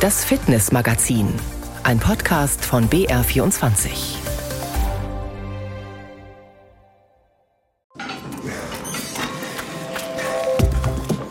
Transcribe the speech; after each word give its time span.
Das 0.00 0.24
Fitnessmagazin, 0.24 1.28
ein 1.82 1.98
Podcast 1.98 2.64
von 2.64 2.88
BR24. 2.88 4.29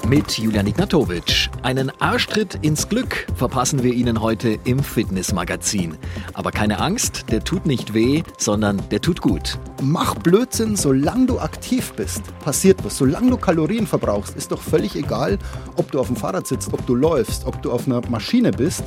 Mit 0.10 0.40
Julian 0.40 0.66
Ignatowitsch. 0.66 1.52
Einen 1.62 1.92
Arschtritt 2.02 2.58
ins 2.64 2.90
Glück 2.90 3.28
verpassen 3.36 3.84
wir 3.84 3.94
Ihnen 3.94 4.24
heute 4.24 4.58
im 4.64 4.80
Fitnessmagazin. 4.80 6.00
Aber 6.34 6.50
keine 6.50 6.80
Angst, 6.80 7.26
der 7.30 7.44
tut 7.44 7.68
nicht 7.68 7.94
weh, 7.94 8.24
sondern 8.40 8.82
der 8.90 9.02
tut 9.02 9.22
gut. 9.22 9.60
Mach 9.84 10.16
Blödsinn, 10.16 10.76
solange 10.76 11.28
du 11.28 11.40
aktiv 11.40 11.94
bist. 11.94 12.24
Passiert 12.40 12.84
was. 12.84 12.98
Solange 12.98 13.30
du 13.30 13.38
Kalorien 13.38 13.86
verbrauchst, 13.86 14.36
ist 14.36 14.52
doch 14.52 14.64
völlig 14.64 14.96
egal, 14.96 15.38
ob 15.76 15.92
du 15.92 16.00
auf 16.00 16.08
dem 16.08 16.16
Fahrrad 16.16 16.48
sitzt, 16.48 16.74
ob 16.74 16.84
du 16.88 16.96
läufst, 16.96 17.46
ob 17.46 17.62
du 17.62 17.72
auf 17.72 17.86
einer 17.86 18.02
Maschine 18.10 18.50
bist 18.50 18.86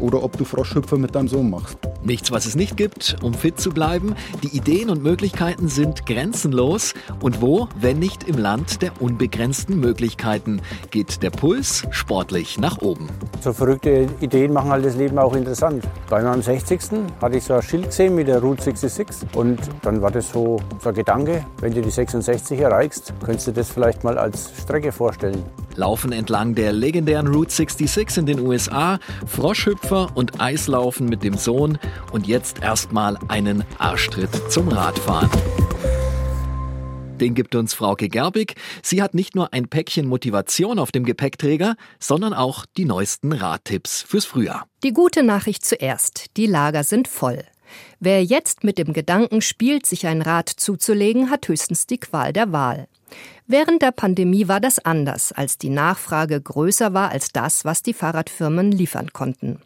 oder 0.00 0.22
ob 0.22 0.36
du 0.36 0.44
Froschhüpfer 0.44 0.96
mit 0.96 1.14
deinem 1.14 1.28
Sohn 1.28 1.50
machst. 1.50 1.78
Nichts, 2.02 2.30
was 2.30 2.44
es 2.44 2.54
nicht 2.54 2.76
gibt, 2.76 3.16
um 3.22 3.32
fit 3.32 3.58
zu 3.58 3.70
bleiben. 3.70 4.14
Die 4.42 4.54
Ideen 4.56 4.90
und 4.90 5.02
Möglichkeiten 5.02 5.68
sind 5.68 6.04
grenzenlos. 6.04 6.92
Und 7.20 7.40
wo, 7.40 7.68
wenn 7.80 7.98
nicht 7.98 8.24
im 8.24 8.36
Land 8.36 8.82
der 8.82 9.00
unbegrenzten 9.00 9.80
Möglichkeiten, 9.80 10.60
geht 10.90 11.22
der 11.22 11.30
Puls 11.30 11.84
sportlich 11.90 12.58
nach 12.58 12.78
oben. 12.82 13.08
So 13.40 13.52
verrückte 13.52 14.08
Ideen 14.20 14.52
machen 14.52 14.70
halt 14.70 14.84
das 14.84 14.96
Leben 14.96 15.18
auch 15.18 15.34
interessant. 15.34 15.84
Bei 16.10 16.22
meinem 16.22 16.42
60. 16.42 16.80
hatte 17.20 17.38
ich 17.38 17.44
so 17.44 17.54
ein 17.54 17.62
Schild 17.62 17.86
gesehen 17.86 18.14
mit 18.14 18.28
der 18.28 18.40
Route 18.40 18.62
66 18.62 19.28
und 19.34 19.58
dann 19.82 20.02
war 20.02 20.10
das 20.10 20.30
so, 20.30 20.60
so 20.82 20.90
ein 20.90 20.94
Gedanke, 20.94 21.44
wenn 21.60 21.72
du 21.72 21.80
die 21.80 21.90
66 21.90 22.60
erreichst, 22.60 23.14
könntest 23.24 23.46
du 23.46 23.52
das 23.52 23.70
vielleicht 23.70 24.04
mal 24.04 24.18
als 24.18 24.52
Strecke 24.60 24.92
vorstellen. 24.92 25.42
Laufen 25.76 26.12
entlang 26.12 26.54
der 26.54 26.72
legendären 26.72 27.26
Route 27.26 27.52
66 27.52 28.18
in 28.18 28.26
den 28.26 28.40
USA, 28.40 28.98
Froschhüpfer 29.84 30.16
und 30.16 30.40
Eislaufen 30.40 31.06
mit 31.08 31.22
dem 31.22 31.36
Sohn 31.36 31.78
und 32.10 32.26
jetzt 32.26 32.62
erstmal 32.62 33.18
einen 33.28 33.64
Arschtritt 33.78 34.30
zum 34.50 34.68
Radfahren. 34.68 35.30
Den 37.20 37.34
gibt 37.34 37.54
uns 37.54 37.74
Frauke 37.74 38.08
Gerbig. 38.08 38.54
Sie 38.82 39.02
hat 39.02 39.12
nicht 39.14 39.34
nur 39.34 39.52
ein 39.52 39.68
Päckchen 39.68 40.06
Motivation 40.06 40.78
auf 40.78 40.90
dem 40.90 41.04
Gepäckträger, 41.04 41.76
sondern 41.98 42.32
auch 42.32 42.64
die 42.78 42.86
neuesten 42.86 43.32
Radtipps 43.32 44.02
fürs 44.02 44.24
Frühjahr. 44.24 44.66
Die 44.82 44.94
gute 44.94 45.22
Nachricht 45.22 45.64
zuerst. 45.66 46.36
Die 46.38 46.46
Lager 46.46 46.82
sind 46.82 47.06
voll. 47.06 47.44
Wer 48.00 48.24
jetzt 48.24 48.64
mit 48.64 48.78
dem 48.78 48.94
Gedanken 48.94 49.42
spielt, 49.42 49.84
sich 49.84 50.06
ein 50.06 50.22
Rad 50.22 50.48
zuzulegen, 50.48 51.30
hat 51.30 51.46
höchstens 51.46 51.86
die 51.86 51.98
Qual 51.98 52.32
der 52.32 52.52
Wahl. 52.52 52.88
Während 53.46 53.82
der 53.82 53.92
Pandemie 53.92 54.48
war 54.48 54.60
das 54.60 54.78
anders, 54.78 55.30
als 55.32 55.58
die 55.58 55.68
Nachfrage 55.68 56.40
größer 56.40 56.94
war 56.94 57.10
als 57.10 57.32
das, 57.32 57.66
was 57.66 57.82
die 57.82 57.94
Fahrradfirmen 57.94 58.72
liefern 58.72 59.12
konnten. 59.12 59.60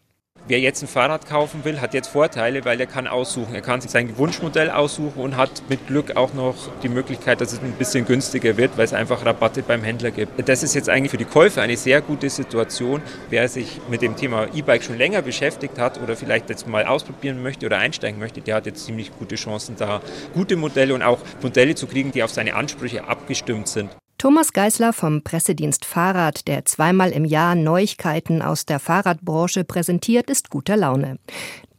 Wer 0.49 0.61
jetzt 0.61 0.83
ein 0.83 0.89
Fahrrad 0.89 1.27
kaufen 1.27 1.63
will, 1.65 1.79
hat 1.79 1.93
jetzt 1.93 2.09
Vorteile, 2.09 2.65
weil 2.65 2.81
er 2.81 2.87
kann 2.87 3.07
aussuchen. 3.07 3.55
Er 3.55 3.61
kann 3.61 3.83
sich 3.83 3.91
sein 3.91 4.17
Wunschmodell 4.17 4.71
aussuchen 4.71 5.21
und 5.21 5.37
hat 5.37 5.63
mit 5.69 5.87
Glück 5.87 6.17
auch 6.17 6.33
noch 6.33 6.55
die 6.83 6.89
Möglichkeit, 6.89 7.43
dass 7.43 7.53
es 7.53 7.61
ein 7.61 7.73
bisschen 7.73 8.07
günstiger 8.07 8.57
wird, 8.57 8.79
weil 8.79 8.87
es 8.87 8.95
einfach 8.95 9.27
Rabatte 9.27 9.63
beim 9.63 9.85
Händler 9.85 10.11
gibt. 10.11 10.49
Das 10.49 10.63
ist 10.63 10.75
jetzt 10.75 10.89
eigentlich 10.89 11.11
für 11.11 11.19
die 11.19 11.27
Käufer 11.27 11.61
eine 11.61 11.77
sehr 11.77 12.01
gute 12.01 12.31
Situation. 12.31 13.03
Wer 13.29 13.47
sich 13.51 13.79
mit 13.91 14.01
dem 14.01 14.17
Thema 14.17 14.47
E-Bike 14.55 14.83
schon 14.83 14.97
länger 14.97 15.21
beschäftigt 15.21 15.79
hat 15.79 16.01
oder 16.01 16.17
vielleicht 16.17 16.49
jetzt 16.49 16.67
mal 16.67 16.87
ausprobieren 16.87 17.43
möchte 17.43 17.67
oder 17.67 17.77
einsteigen 17.77 18.19
möchte, 18.19 18.41
der 18.41 18.55
hat 18.55 18.65
jetzt 18.65 18.87
ziemlich 18.87 19.11
gute 19.19 19.35
Chancen, 19.35 19.77
da 19.77 20.01
gute 20.33 20.57
Modelle 20.57 20.95
und 20.95 21.03
auch 21.03 21.19
Modelle 21.43 21.75
zu 21.75 21.87
kriegen, 21.87 22.11
die 22.11 22.23
auf 22.23 22.31
seine 22.31 22.55
Ansprüche 22.55 23.07
abgestimmt 23.07 23.69
sind. 23.69 23.91
Thomas 24.19 24.52
Geisler 24.52 24.92
vom 24.92 25.22
Pressedienst 25.22 25.84
Fahrrad, 25.84 26.48
der 26.48 26.64
zweimal 26.64 27.11
im 27.11 27.24
Jahr 27.24 27.55
Neuigkeiten 27.55 28.42
aus 28.42 28.66
der 28.66 28.80
Fahrradbranche 28.80 29.62
präsentiert, 29.62 30.28
ist 30.28 30.50
guter 30.50 30.77
Laune. 30.77 31.20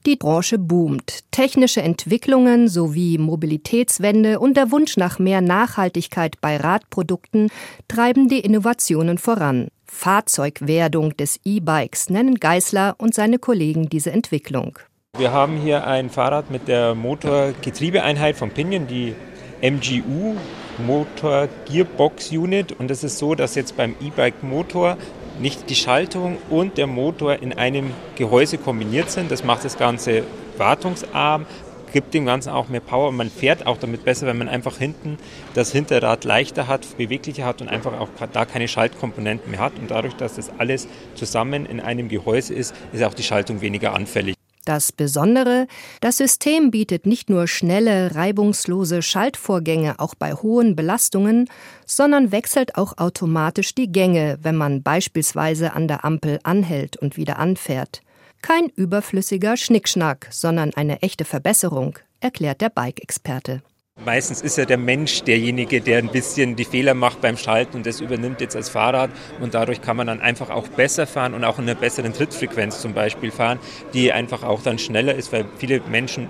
Die 0.05 0.15
Branche 0.15 0.57
boomt. 0.57 1.25
Technische 1.31 1.81
Entwicklungen 1.81 2.69
sowie 2.69 3.17
Mobilitätswende 3.17 4.39
und 4.39 4.55
der 4.55 4.71
Wunsch 4.71 4.95
nach 4.95 5.19
mehr 5.19 5.41
Nachhaltigkeit 5.41 6.39
bei 6.39 6.55
Radprodukten 6.55 7.49
treiben 7.89 8.29
die 8.29 8.39
Innovationen 8.39 9.17
voran. 9.17 9.67
Fahrzeugwerdung 9.85 11.17
des 11.17 11.41
E-Bikes 11.43 12.09
nennen 12.09 12.35
Geisler 12.35 12.95
und 12.99 13.13
seine 13.13 13.39
Kollegen 13.39 13.89
diese 13.89 14.11
Entwicklung. 14.11 14.79
Wir 15.17 15.33
haben 15.33 15.57
hier 15.57 15.85
ein 15.85 16.09
Fahrrad 16.09 16.49
mit 16.51 16.69
der 16.69 16.95
Motor-Getriebeeinheit 16.95 18.37
von 18.37 18.51
Pinion, 18.51 18.87
die 18.87 19.13
MGU 19.61 20.37
Motor 20.85 21.47
Gearbox 21.65 22.31
Unit 22.31 22.71
und 22.73 22.89
es 22.91 23.03
ist 23.03 23.17
so, 23.17 23.35
dass 23.35 23.55
jetzt 23.55 23.77
beim 23.77 23.95
E-Bike 24.01 24.43
Motor 24.43 24.97
nicht 25.39 25.69
die 25.69 25.75
Schaltung 25.75 26.37
und 26.49 26.77
der 26.77 26.87
Motor 26.87 27.41
in 27.41 27.53
einem 27.53 27.91
Gehäuse 28.15 28.57
kombiniert 28.57 29.09
sind. 29.09 29.31
Das 29.31 29.43
macht 29.43 29.63
das 29.63 29.77
Ganze 29.77 30.23
wartungsarm, 30.57 31.45
gibt 31.93 32.13
dem 32.13 32.25
Ganzen 32.25 32.49
auch 32.49 32.67
mehr 32.67 32.81
Power 32.81 33.09
und 33.09 33.15
man 33.15 33.29
fährt 33.29 33.65
auch 33.65 33.77
damit 33.77 34.03
besser, 34.03 34.27
wenn 34.27 34.37
man 34.37 34.49
einfach 34.49 34.77
hinten 34.77 35.17
das 35.53 35.71
Hinterrad 35.71 36.23
leichter 36.23 36.67
hat, 36.67 36.97
beweglicher 36.97 37.45
hat 37.45 37.61
und 37.61 37.69
einfach 37.69 37.99
auch 37.99 38.09
da 38.31 38.45
keine 38.45 38.67
Schaltkomponenten 38.67 39.51
mehr 39.51 39.59
hat. 39.59 39.73
Und 39.79 39.91
dadurch, 39.91 40.15
dass 40.15 40.35
das 40.35 40.51
alles 40.57 40.87
zusammen 41.15 41.65
in 41.65 41.79
einem 41.79 42.09
Gehäuse 42.09 42.53
ist, 42.53 42.75
ist 42.91 43.03
auch 43.03 43.13
die 43.13 43.23
Schaltung 43.23 43.61
weniger 43.61 43.93
anfällig. 43.93 44.38
Das 44.69 44.91
Besondere, 44.91 45.65
das 45.99 46.17
System 46.17 46.69
bietet 46.69 47.07
nicht 47.07 47.27
nur 47.27 47.47
schnelle, 47.47 48.13
reibungslose 48.13 49.01
Schaltvorgänge 49.01 49.95
auch 49.97 50.13
bei 50.13 50.35
hohen 50.35 50.75
Belastungen, 50.75 51.49
sondern 51.87 52.31
wechselt 52.31 52.75
auch 52.77 52.99
automatisch 52.99 53.73
die 53.73 53.91
Gänge, 53.91 54.37
wenn 54.43 54.55
man 54.55 54.83
beispielsweise 54.83 55.73
an 55.73 55.87
der 55.87 56.05
Ampel 56.05 56.39
anhält 56.43 56.97
und 56.97 57.17
wieder 57.17 57.39
anfährt. 57.39 58.03
Kein 58.43 58.69
überflüssiger 58.69 59.57
Schnickschnack, 59.57 60.27
sondern 60.29 60.71
eine 60.75 61.01
echte 61.01 61.25
Verbesserung, 61.25 61.97
erklärt 62.19 62.61
der 62.61 62.69
Bike-Experte. 62.69 63.63
Meistens 64.05 64.41
ist 64.41 64.57
ja 64.57 64.65
der 64.65 64.77
Mensch 64.77 65.23
derjenige, 65.23 65.81
der 65.81 65.97
ein 65.97 66.07
bisschen 66.07 66.55
die 66.55 66.63
Fehler 66.63 66.93
macht 66.93 67.19
beim 67.19 67.35
Schalten 67.35 67.77
und 67.77 67.85
das 67.85 67.99
übernimmt 67.99 68.39
jetzt 68.39 68.55
als 68.55 68.69
Fahrrad 68.69 69.09
und 69.41 69.53
dadurch 69.53 69.81
kann 69.81 69.97
man 69.97 70.07
dann 70.07 70.21
einfach 70.21 70.49
auch 70.49 70.67
besser 70.69 71.05
fahren 71.05 71.33
und 71.33 71.43
auch 71.43 71.59
in 71.59 71.65
einer 71.65 71.75
besseren 71.75 72.13
Trittfrequenz 72.13 72.81
zum 72.81 72.93
Beispiel 72.93 73.29
fahren, 73.29 73.59
die 73.93 74.13
einfach 74.13 74.43
auch 74.43 74.63
dann 74.63 74.79
schneller 74.79 75.13
ist, 75.13 75.33
weil 75.33 75.45
viele 75.57 75.81
Menschen 75.89 76.29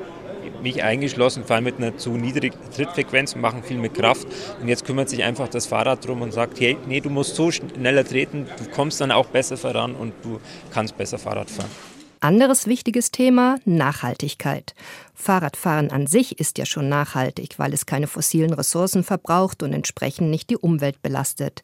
mich 0.64 0.84
eingeschlossen, 0.84 1.46
fahren 1.46 1.64
mit 1.64 1.78
einer 1.78 1.96
zu 1.96 2.12
niedrigen 2.12 2.58
Trittfrequenz 2.76 3.36
machen 3.36 3.64
viel 3.64 3.78
mit 3.78 3.94
Kraft. 3.94 4.28
Und 4.62 4.68
jetzt 4.68 4.84
kümmert 4.86 5.08
sich 5.08 5.24
einfach 5.24 5.48
das 5.48 5.68
Fahrrad 5.68 6.06
drum 6.06 6.22
und 6.22 6.34
sagt, 6.34 6.60
hey, 6.60 6.76
nee, 6.88 7.00
du 7.00 7.10
musst 7.10 7.36
so 7.36 7.52
schneller 7.52 8.04
treten, 8.04 8.48
du 8.58 8.70
kommst 8.72 9.00
dann 9.00 9.12
auch 9.12 9.28
besser 9.28 9.58
voran 9.58 9.96
und 9.96 10.14
du 10.24 10.40
kannst 10.74 10.98
besser 10.98 11.18
Fahrrad 11.18 11.50
fahren. 11.50 11.70
Anderes 12.22 12.68
wichtiges 12.68 13.12
Thema 13.12 13.60
Nachhaltigkeit. 13.66 14.74
Fahrradfahren 15.14 15.90
an 15.90 16.06
sich 16.06 16.40
ist 16.40 16.58
ja 16.58 16.66
schon 16.66 16.90
nachhaltig, 16.90 17.58
weil 17.60 17.74
es 17.74 17.86
keine 17.86 18.08
fossilen 18.08 18.54
Ressourcen 18.54 19.04
verbraucht 19.04 19.64
und 19.64 19.72
entsprechend 19.72 20.30
nicht 20.30 20.50
die 20.50 20.58
Umwelt 20.58 21.02
belastet. 21.02 21.64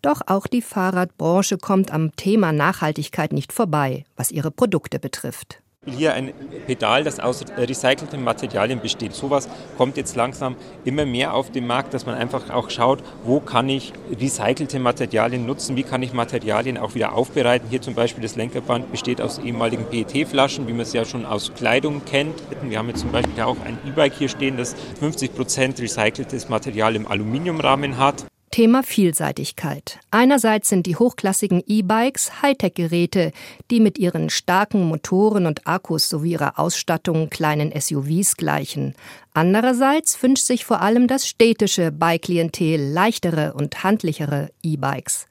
Doch 0.00 0.20
auch 0.26 0.46
die 0.46 0.62
Fahrradbranche 0.62 1.58
kommt 1.58 1.90
am 1.90 2.14
Thema 2.14 2.52
Nachhaltigkeit 2.52 3.32
nicht 3.32 3.52
vorbei, 3.52 4.04
was 4.16 4.30
ihre 4.30 4.52
Produkte 4.52 5.00
betrifft 5.00 5.60
hier 5.98 6.14
ein 6.14 6.32
Pedal, 6.66 7.04
das 7.04 7.20
aus 7.20 7.44
recycelten 7.56 8.22
Materialien 8.22 8.80
besteht. 8.80 9.14
Sowas 9.14 9.48
kommt 9.76 9.96
jetzt 9.96 10.16
langsam 10.16 10.56
immer 10.84 11.04
mehr 11.06 11.34
auf 11.34 11.50
den 11.50 11.66
Markt, 11.66 11.94
dass 11.94 12.06
man 12.06 12.14
einfach 12.14 12.50
auch 12.50 12.70
schaut, 12.70 13.02
wo 13.24 13.40
kann 13.40 13.68
ich 13.68 13.92
recycelte 14.10 14.78
Materialien 14.78 15.46
nutzen, 15.46 15.76
wie 15.76 15.82
kann 15.82 16.02
ich 16.02 16.12
Materialien 16.12 16.78
auch 16.78 16.94
wieder 16.94 17.14
aufbereiten. 17.14 17.68
Hier 17.68 17.82
zum 17.82 17.94
Beispiel 17.94 18.22
das 18.22 18.36
Lenkerband 18.36 18.90
besteht 18.90 19.20
aus 19.20 19.38
ehemaligen 19.38 19.84
PET-Flaschen, 19.86 20.68
wie 20.68 20.72
man 20.72 20.82
es 20.82 20.92
ja 20.92 21.04
schon 21.04 21.26
aus 21.26 21.52
Kleidung 21.54 22.04
kennt. 22.04 22.34
Wir 22.62 22.78
haben 22.78 22.88
jetzt 22.88 23.00
zum 23.00 23.12
Beispiel 23.12 23.42
auch 23.42 23.56
ein 23.64 23.78
E-Bike 23.86 24.14
hier 24.14 24.28
stehen, 24.28 24.56
das 24.56 24.74
50 25.00 25.34
Prozent 25.34 25.80
recyceltes 25.80 26.48
Material 26.48 26.94
im 26.96 27.06
Aluminiumrahmen 27.06 27.98
hat. 27.98 28.24
Thema 28.50 28.82
Vielseitigkeit. 28.82 29.98
Einerseits 30.10 30.68
sind 30.68 30.86
die 30.86 30.96
hochklassigen 30.96 31.62
E-Bikes 31.66 32.42
Hightech-Geräte, 32.42 33.32
die 33.70 33.80
mit 33.80 33.98
ihren 33.98 34.30
starken 34.30 34.84
Motoren 34.84 35.46
und 35.46 35.66
Akkus 35.66 36.08
sowie 36.08 36.32
ihrer 36.32 36.58
Ausstattung 36.58 37.30
kleinen 37.30 37.72
SUVs 37.78 38.36
gleichen. 38.36 38.94
Andererseits 39.34 40.22
wünscht 40.22 40.46
sich 40.46 40.64
vor 40.64 40.80
allem 40.80 41.06
das 41.06 41.26
städtische 41.26 41.92
Bike-Klientel 41.92 42.80
leichtere 42.80 43.52
und 43.54 43.84
handlichere 43.84 44.50
E-Bikes. 44.62 45.26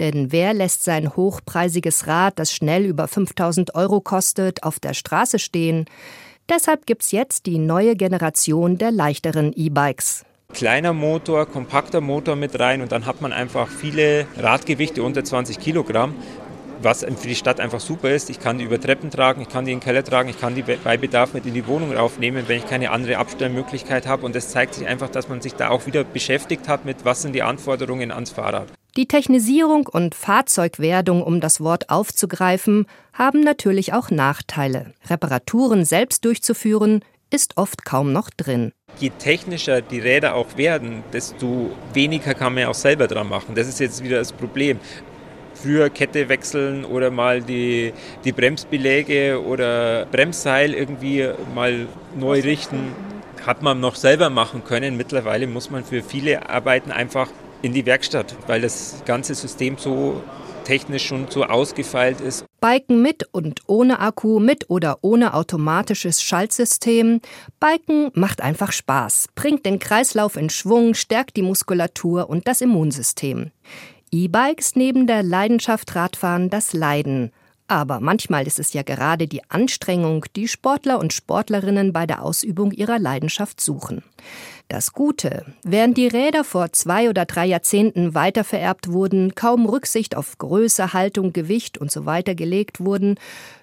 Denn 0.00 0.32
wer 0.32 0.54
lässt 0.54 0.84
sein 0.84 1.14
hochpreisiges 1.14 2.06
Rad, 2.06 2.38
das 2.38 2.52
schnell 2.52 2.84
über 2.84 3.08
5000 3.08 3.74
Euro 3.74 4.00
kostet, 4.00 4.62
auf 4.62 4.80
der 4.80 4.94
Straße 4.94 5.38
stehen? 5.38 5.84
Deshalb 6.48 6.86
gibt's 6.86 7.12
jetzt 7.12 7.46
die 7.46 7.58
neue 7.58 7.96
Generation 7.96 8.78
der 8.78 8.90
leichteren 8.90 9.52
E-Bikes 9.54 10.24
kleiner 10.52 10.92
Motor, 10.92 11.46
kompakter 11.46 12.00
Motor 12.00 12.36
mit 12.36 12.58
rein 12.58 12.82
und 12.82 12.92
dann 12.92 13.06
hat 13.06 13.20
man 13.20 13.32
einfach 13.32 13.68
viele 13.68 14.26
Radgewichte 14.36 15.02
unter 15.02 15.24
20 15.24 15.58
Kilogramm, 15.58 16.14
was 16.82 17.00
für 17.04 17.28
die 17.28 17.34
Stadt 17.34 17.60
einfach 17.60 17.80
super 17.80 18.10
ist. 18.10 18.30
Ich 18.30 18.40
kann 18.40 18.58
die 18.58 18.64
über 18.64 18.80
Treppen 18.80 19.10
tragen, 19.10 19.42
ich 19.42 19.48
kann 19.48 19.64
die 19.64 19.72
in 19.72 19.78
den 19.78 19.84
Keller 19.84 20.04
tragen, 20.04 20.28
ich 20.28 20.40
kann 20.40 20.54
die 20.54 20.62
bei 20.62 20.96
Bedarf 20.96 21.34
mit 21.34 21.46
in 21.46 21.54
die 21.54 21.66
Wohnung 21.66 21.94
raufnehmen, 21.94 22.44
wenn 22.48 22.58
ich 22.58 22.66
keine 22.66 22.90
andere 22.90 23.18
Abstellmöglichkeit 23.18 24.06
habe. 24.06 24.26
Und 24.26 24.36
es 24.36 24.48
zeigt 24.50 24.74
sich 24.74 24.86
einfach, 24.86 25.08
dass 25.08 25.28
man 25.28 25.40
sich 25.40 25.54
da 25.54 25.70
auch 25.70 25.86
wieder 25.86 26.04
beschäftigt 26.04 26.68
hat 26.68 26.84
mit, 26.84 27.04
was 27.04 27.22
sind 27.22 27.34
die 27.34 27.42
Anforderungen 27.42 28.10
ans 28.10 28.30
Fahrrad. 28.30 28.68
Die 28.96 29.06
Technisierung 29.06 29.86
und 29.86 30.14
Fahrzeugwerdung, 30.14 31.22
um 31.22 31.40
das 31.40 31.60
Wort 31.60 31.88
aufzugreifen, 31.88 32.86
haben 33.14 33.40
natürlich 33.40 33.94
auch 33.94 34.10
Nachteile. 34.10 34.92
Reparaturen 35.08 35.84
selbst 35.86 36.24
durchzuführen, 36.26 37.02
ist 37.30 37.56
oft 37.56 37.86
kaum 37.86 38.12
noch 38.12 38.28
drin. 38.28 38.72
Je 39.02 39.10
technischer 39.18 39.82
die 39.82 39.98
Räder 39.98 40.36
auch 40.36 40.56
werden, 40.56 41.02
desto 41.12 41.72
weniger 41.92 42.34
kann 42.34 42.54
man 42.54 42.62
ja 42.62 42.68
auch 42.68 42.74
selber 42.74 43.08
dran 43.08 43.28
machen. 43.28 43.56
Das 43.56 43.66
ist 43.66 43.80
jetzt 43.80 44.04
wieder 44.04 44.18
das 44.18 44.32
Problem. 44.32 44.78
Früher 45.54 45.90
Kette 45.90 46.28
wechseln 46.28 46.84
oder 46.84 47.10
mal 47.10 47.42
die, 47.42 47.92
die 48.24 48.30
Bremsbeläge 48.30 49.42
oder 49.44 50.06
Bremsseil 50.06 50.72
irgendwie 50.72 51.28
mal 51.52 51.88
neu 52.16 52.42
richten, 52.42 52.94
hat 53.44 53.60
man 53.60 53.80
noch 53.80 53.96
selber 53.96 54.30
machen 54.30 54.62
können. 54.64 54.96
Mittlerweile 54.96 55.48
muss 55.48 55.68
man 55.68 55.82
für 55.82 56.04
viele 56.04 56.48
Arbeiten 56.48 56.92
einfach 56.92 57.28
in 57.60 57.72
die 57.72 57.84
Werkstatt, 57.86 58.36
weil 58.46 58.60
das 58.60 59.02
ganze 59.04 59.34
System 59.34 59.78
so 59.78 60.22
technisch 60.64 61.06
schon 61.06 61.26
so 61.28 61.44
ausgefeilt 61.44 62.20
ist. 62.20 62.44
Biken 62.60 63.02
mit 63.02 63.28
und 63.32 63.62
ohne 63.66 64.00
Akku, 64.00 64.38
mit 64.38 64.70
oder 64.70 64.98
ohne 65.02 65.34
automatisches 65.34 66.22
Schaltsystem. 66.22 67.20
Biken 67.60 68.10
macht 68.14 68.40
einfach 68.40 68.72
Spaß, 68.72 69.26
bringt 69.34 69.66
den 69.66 69.78
Kreislauf 69.78 70.36
in 70.36 70.50
Schwung, 70.50 70.94
stärkt 70.94 71.36
die 71.36 71.42
Muskulatur 71.42 72.30
und 72.30 72.46
das 72.46 72.60
Immunsystem. 72.60 73.50
E-Bikes 74.10 74.76
neben 74.76 75.06
der 75.06 75.22
Leidenschaft 75.22 75.94
Radfahren 75.94 76.50
das 76.50 76.72
Leiden. 76.74 77.32
Aber 77.68 78.00
manchmal 78.00 78.46
ist 78.46 78.58
es 78.58 78.72
ja 78.72 78.82
gerade 78.82 79.26
die 79.26 79.42
Anstrengung, 79.50 80.24
die 80.36 80.48
Sportler 80.48 80.98
und 80.98 81.12
Sportlerinnen 81.12 81.92
bei 81.92 82.06
der 82.06 82.22
Ausübung 82.22 82.72
ihrer 82.72 82.98
Leidenschaft 82.98 83.60
suchen. 83.60 84.02
Das 84.68 84.92
Gute, 84.92 85.44
während 85.62 85.96
die 85.96 86.06
Räder 86.06 86.44
vor 86.44 86.72
zwei 86.72 87.08
oder 87.08 87.24
drei 87.24 87.46
Jahrzehnten 87.46 88.14
weitervererbt 88.14 88.90
wurden, 88.90 89.34
kaum 89.34 89.66
Rücksicht 89.66 90.16
auf 90.16 90.38
Größe, 90.38 90.92
Haltung, 90.92 91.32
Gewicht 91.32 91.78
und 91.78 91.90
so 91.90 92.06
weiter 92.06 92.34
gelegt 92.34 92.80
wurden, 92.80 93.16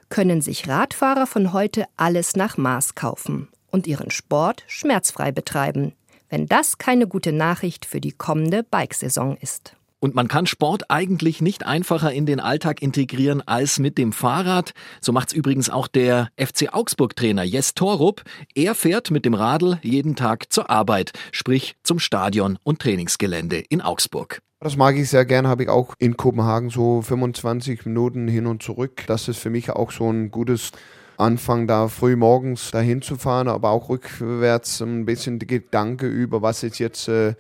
können 0.10 0.42
sich 0.42 0.68
Radfahrer 0.68 1.28
von 1.28 1.54
heute 1.54 1.86
alles 1.98 2.36
nach 2.36 2.57
Maß 2.57 2.96
kaufen 2.96 3.48
und 3.72 3.88
ihren 3.88 4.12
Sport 4.12 4.63
schmerzfrei 4.68 5.31
betreiben, 5.31 5.94
wenn 6.30 6.48
das 6.48 6.78
keine 6.78 7.07
gute 7.07 7.31
Nachricht 7.31 7.86
für 7.86 8.01
die 8.01 8.12
kommende 8.12 8.63
Bikesaison 8.63 9.38
ist. 9.38 9.75
Und 10.00 10.16
man 10.16 10.28
kann 10.30 10.46
Sport 10.46 10.90
eigentlich 10.90 11.42
nicht 11.42 11.66
einfacher 11.66 12.13
in 12.13 12.25
den 12.25 12.40
Alltag 12.40 12.81
integrieren 12.81 13.46
als 13.46 13.80
mit 13.80 13.98
dem 13.98 14.13
Fahrrad. 14.13 14.72
So 15.01 15.12
macht's 15.12 15.34
übrigens 15.34 15.69
auch 15.69 15.88
der 15.88 16.30
FC 16.38 16.74
Augsburg-Trainer 16.74 17.44
Jes 17.44 17.74
Torup. 17.74 18.24
Er 18.56 18.75
fährt 18.75 19.12
mit 19.12 19.25
dem 19.25 19.34
Radl 19.34 19.78
jeden 19.81 20.16
Tag 20.16 20.51
zur 20.51 20.69
Arbeit, 20.69 21.12
sprich 21.34 21.75
zum 21.84 22.00
Stadion 22.00 22.57
und 22.63 22.80
Trainingsgelände 22.80 23.57
in 23.57 23.81
Augsburg. 23.81 24.42
Das 24.62 24.78
mag 24.78 24.98
ich 24.98 25.10
sehr 25.10 25.25
gerne, 25.25 25.48
habe 25.48 25.63
ich 25.63 25.69
auch 25.69 25.94
in 26.00 26.18
Kopenhagen 26.18 26.69
so 26.69 27.01
25 27.01 27.86
Minuten 27.86 28.28
hin 28.28 28.46
und 28.46 28.63
zurück. 28.63 29.04
Das 29.07 29.28
ist 29.28 29.40
für 29.40 29.50
mich 29.50 29.69
auch 29.69 29.92
so 29.92 30.10
ein 30.10 30.31
gutes 30.31 30.72
Anfang, 31.18 31.68
da 31.68 31.90
früh 31.90 32.16
morgens 32.16 32.72
dahin 32.72 33.01
zu 33.01 33.18
fahren, 33.18 33.50
aber 33.50 33.72
auch 33.72 33.90
rückwärts 33.90 34.81
ein 34.81 35.06
bisschen 35.06 35.40
die 35.40 35.48
Gedanke 35.48 36.07
über, 36.07 36.42
was 36.42 36.63
ist 36.63 36.80
jetzt 36.80 37.10
äh, 37.10 37.36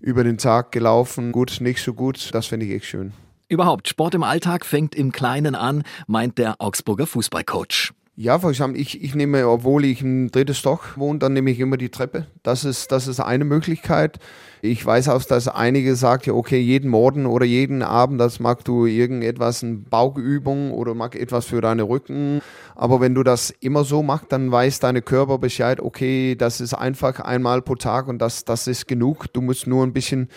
über 0.00 0.24
den 0.24 0.38
Tag 0.38 0.72
gelaufen. 0.72 1.32
Gut, 1.32 1.58
nicht 1.60 1.82
so 1.82 1.94
gut. 1.94 2.30
Das 2.32 2.46
finde 2.46 2.66
ich 2.66 2.72
echt 2.72 2.86
schön. 2.86 3.12
Überhaupt, 3.48 3.88
Sport 3.88 4.14
im 4.14 4.22
Alltag 4.22 4.66
fängt 4.66 4.94
im 4.94 5.10
Kleinen 5.10 5.54
an, 5.54 5.82
meint 6.06 6.36
der 6.36 6.60
Augsburger 6.60 7.06
Fußballcoach. 7.06 7.92
Ja, 8.20 8.40
vor 8.40 8.50
ich, 8.74 9.00
ich 9.00 9.14
nehme, 9.14 9.46
obwohl 9.46 9.84
ich 9.84 10.02
ein 10.02 10.32
drittes 10.32 10.58
Stock 10.58 10.94
wohne, 10.96 11.20
dann 11.20 11.34
nehme 11.34 11.52
ich 11.52 11.60
immer 11.60 11.76
die 11.76 11.88
Treppe. 11.88 12.26
Das 12.42 12.64
ist, 12.64 12.90
das 12.90 13.06
ist 13.06 13.20
eine 13.20 13.44
Möglichkeit. 13.44 14.18
Ich 14.60 14.84
weiß 14.84 15.08
auch, 15.10 15.22
dass 15.22 15.46
einige 15.46 15.94
sagen, 15.94 16.24
ja, 16.26 16.32
okay, 16.32 16.58
jeden 16.58 16.90
Morgen 16.90 17.26
oder 17.26 17.46
jeden 17.46 17.80
Abend, 17.80 18.20
das 18.20 18.40
mag 18.40 18.64
du 18.64 18.86
irgendetwas, 18.86 19.62
eine 19.62 19.76
Baugeübung 19.76 20.72
oder 20.72 20.96
mag 20.96 21.14
etwas 21.14 21.44
für 21.44 21.60
deine 21.60 21.84
Rücken. 21.84 22.40
Aber 22.74 23.00
wenn 23.00 23.14
du 23.14 23.22
das 23.22 23.50
immer 23.60 23.84
so 23.84 24.02
machst, 24.02 24.32
dann 24.32 24.50
weiß 24.50 24.80
deine 24.80 25.00
Körper 25.00 25.38
Bescheid, 25.38 25.78
okay, 25.78 26.34
das 26.34 26.60
ist 26.60 26.74
einfach 26.74 27.20
einmal 27.20 27.62
pro 27.62 27.76
Tag 27.76 28.08
und 28.08 28.18
das, 28.18 28.44
das 28.44 28.66
ist 28.66 28.88
genug. 28.88 29.32
Du 29.32 29.42
musst 29.42 29.68
nur 29.68 29.86
ein 29.86 29.92
bisschen, 29.92 30.28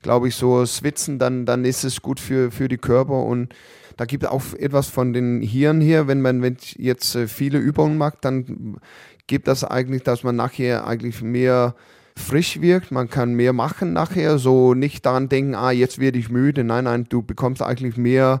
glaube 0.00 0.28
ich, 0.28 0.34
so 0.34 0.64
schwitzen, 0.64 1.18
dann, 1.18 1.44
dann 1.44 1.66
ist 1.66 1.84
es 1.84 2.00
gut 2.00 2.20
für, 2.20 2.50
für 2.50 2.68
die 2.68 2.78
Körper 2.78 3.22
und 3.22 3.52
da 3.98 4.04
gibt 4.04 4.22
es 4.22 4.30
auch 4.30 4.54
etwas 4.54 4.88
von 4.88 5.12
den 5.12 5.42
Hirn 5.42 5.80
hier. 5.80 6.06
Wenn 6.06 6.22
man 6.22 6.40
wenn 6.40 6.56
jetzt 6.76 7.16
äh, 7.16 7.26
viele 7.26 7.58
Übungen 7.58 7.98
macht, 7.98 8.24
dann 8.24 8.78
gibt 9.26 9.48
das 9.48 9.64
eigentlich, 9.64 10.04
dass 10.04 10.22
man 10.22 10.36
nachher 10.36 10.86
eigentlich 10.86 11.20
mehr 11.20 11.74
frisch 12.16 12.60
wirkt. 12.60 12.92
Man 12.92 13.10
kann 13.10 13.34
mehr 13.34 13.52
machen 13.52 13.92
nachher. 13.92 14.38
So 14.38 14.72
nicht 14.72 15.04
daran 15.04 15.28
denken, 15.28 15.56
ah, 15.56 15.72
jetzt 15.72 15.98
werde 15.98 16.18
ich 16.18 16.30
müde. 16.30 16.62
Nein, 16.62 16.84
nein, 16.84 17.06
du 17.08 17.22
bekommst 17.22 17.60
eigentlich 17.60 17.96
mehr 17.96 18.40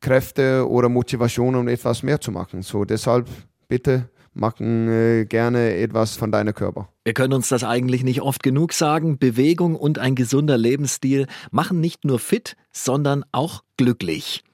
Kräfte 0.00 0.68
oder 0.68 0.88
Motivation, 0.88 1.56
um 1.56 1.66
etwas 1.66 2.04
mehr 2.04 2.20
zu 2.20 2.30
machen. 2.30 2.62
So 2.62 2.84
deshalb 2.84 3.28
bitte 3.66 4.08
machen 4.34 4.88
äh, 4.88 5.24
gerne 5.24 5.74
etwas 5.74 6.16
von 6.16 6.30
deinem 6.30 6.54
Körper. 6.54 6.88
Wir 7.04 7.12
können 7.12 7.34
uns 7.34 7.48
das 7.48 7.64
eigentlich 7.64 8.04
nicht 8.04 8.22
oft 8.22 8.44
genug 8.44 8.72
sagen. 8.72 9.18
Bewegung 9.18 9.74
und 9.74 9.98
ein 9.98 10.14
gesunder 10.14 10.56
Lebensstil 10.56 11.26
machen 11.50 11.80
nicht 11.80 12.04
nur 12.04 12.20
fit, 12.20 12.56
sondern 12.70 13.24
auch 13.32 13.64
glücklich. 13.76 14.44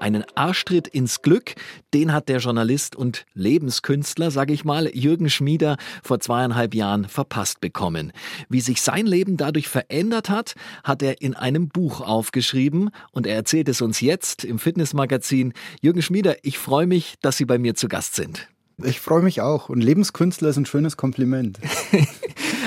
Einen 0.00 0.24
Arschtritt 0.34 0.88
ins 0.88 1.20
Glück, 1.20 1.54
den 1.92 2.14
hat 2.14 2.30
der 2.30 2.38
Journalist 2.38 2.96
und 2.96 3.26
Lebenskünstler, 3.34 4.30
sag 4.30 4.50
ich 4.50 4.64
mal, 4.64 4.88
Jürgen 4.96 5.28
Schmieder 5.28 5.76
vor 6.02 6.20
zweieinhalb 6.20 6.74
Jahren 6.74 7.06
verpasst 7.06 7.60
bekommen. 7.60 8.12
Wie 8.48 8.62
sich 8.62 8.80
sein 8.80 9.06
Leben 9.06 9.36
dadurch 9.36 9.68
verändert 9.68 10.30
hat, 10.30 10.54
hat 10.84 11.02
er 11.02 11.20
in 11.20 11.34
einem 11.34 11.68
Buch 11.68 12.00
aufgeschrieben 12.00 12.90
und 13.12 13.26
er 13.26 13.36
erzählt 13.36 13.68
es 13.68 13.82
uns 13.82 14.00
jetzt 14.00 14.42
im 14.42 14.58
Fitnessmagazin. 14.58 15.52
Jürgen 15.82 16.00
Schmieder, 16.00 16.36
ich 16.44 16.58
freue 16.58 16.86
mich, 16.86 17.16
dass 17.20 17.36
Sie 17.36 17.44
bei 17.44 17.58
mir 17.58 17.74
zu 17.74 17.86
Gast 17.86 18.14
sind. 18.16 18.48
Ich 18.82 19.00
freue 19.00 19.22
mich 19.22 19.42
auch. 19.42 19.68
Und 19.68 19.82
Lebenskünstler 19.82 20.48
ist 20.48 20.56
ein 20.56 20.64
schönes 20.64 20.96
Kompliment. 20.96 21.58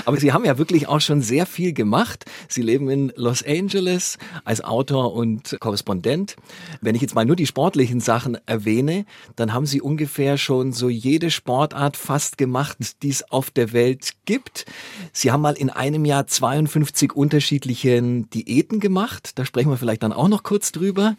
Aber 0.05 0.17
Sie 0.17 0.33
haben 0.33 0.45
ja 0.45 0.57
wirklich 0.57 0.87
auch 0.87 1.01
schon 1.01 1.21
sehr 1.21 1.45
viel 1.45 1.73
gemacht. 1.73 2.25
Sie 2.47 2.61
leben 2.61 2.89
in 2.89 3.13
Los 3.15 3.43
Angeles 3.45 4.17
als 4.43 4.63
Autor 4.63 5.13
und 5.13 5.57
Korrespondent. 5.59 6.35
Wenn 6.81 6.95
ich 6.95 7.01
jetzt 7.01 7.15
mal 7.15 7.25
nur 7.25 7.35
die 7.35 7.47
sportlichen 7.47 7.99
Sachen 7.99 8.37
erwähne, 8.45 9.05
dann 9.35 9.53
haben 9.53 9.65
Sie 9.65 9.81
ungefähr 9.81 10.37
schon 10.37 10.73
so 10.73 10.89
jede 10.89 11.31
Sportart 11.31 11.97
fast 11.97 12.37
gemacht, 12.37 12.77
die 13.01 13.09
es 13.09 13.29
auf 13.31 13.51
der 13.51 13.71
Welt 13.71 14.11
gibt. 14.25 14.65
Sie 15.11 15.31
haben 15.31 15.41
mal 15.41 15.55
in 15.55 15.69
einem 15.69 16.05
Jahr 16.05 16.27
52 16.27 17.13
unterschiedliche 17.13 18.01
Diäten 18.01 18.79
gemacht. 18.79 19.31
Da 19.35 19.45
sprechen 19.45 19.69
wir 19.69 19.77
vielleicht 19.77 20.03
dann 20.03 20.13
auch 20.13 20.27
noch 20.27 20.43
kurz 20.43 20.71
drüber 20.71 21.15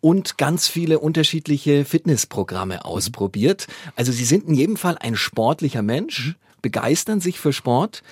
und 0.00 0.38
ganz 0.38 0.68
viele 0.68 0.98
unterschiedliche 0.98 1.84
Fitnessprogramme 1.84 2.84
ausprobiert. 2.84 3.66
Also 3.94 4.12
Sie 4.12 4.24
sind 4.24 4.46
in 4.46 4.54
jedem 4.54 4.76
Fall 4.76 4.96
ein 4.98 5.16
sportlicher 5.16 5.82
Mensch, 5.82 6.36
begeistern 6.66 7.20
sich 7.20 7.38
für 7.38 7.52
Sport 7.52 8.02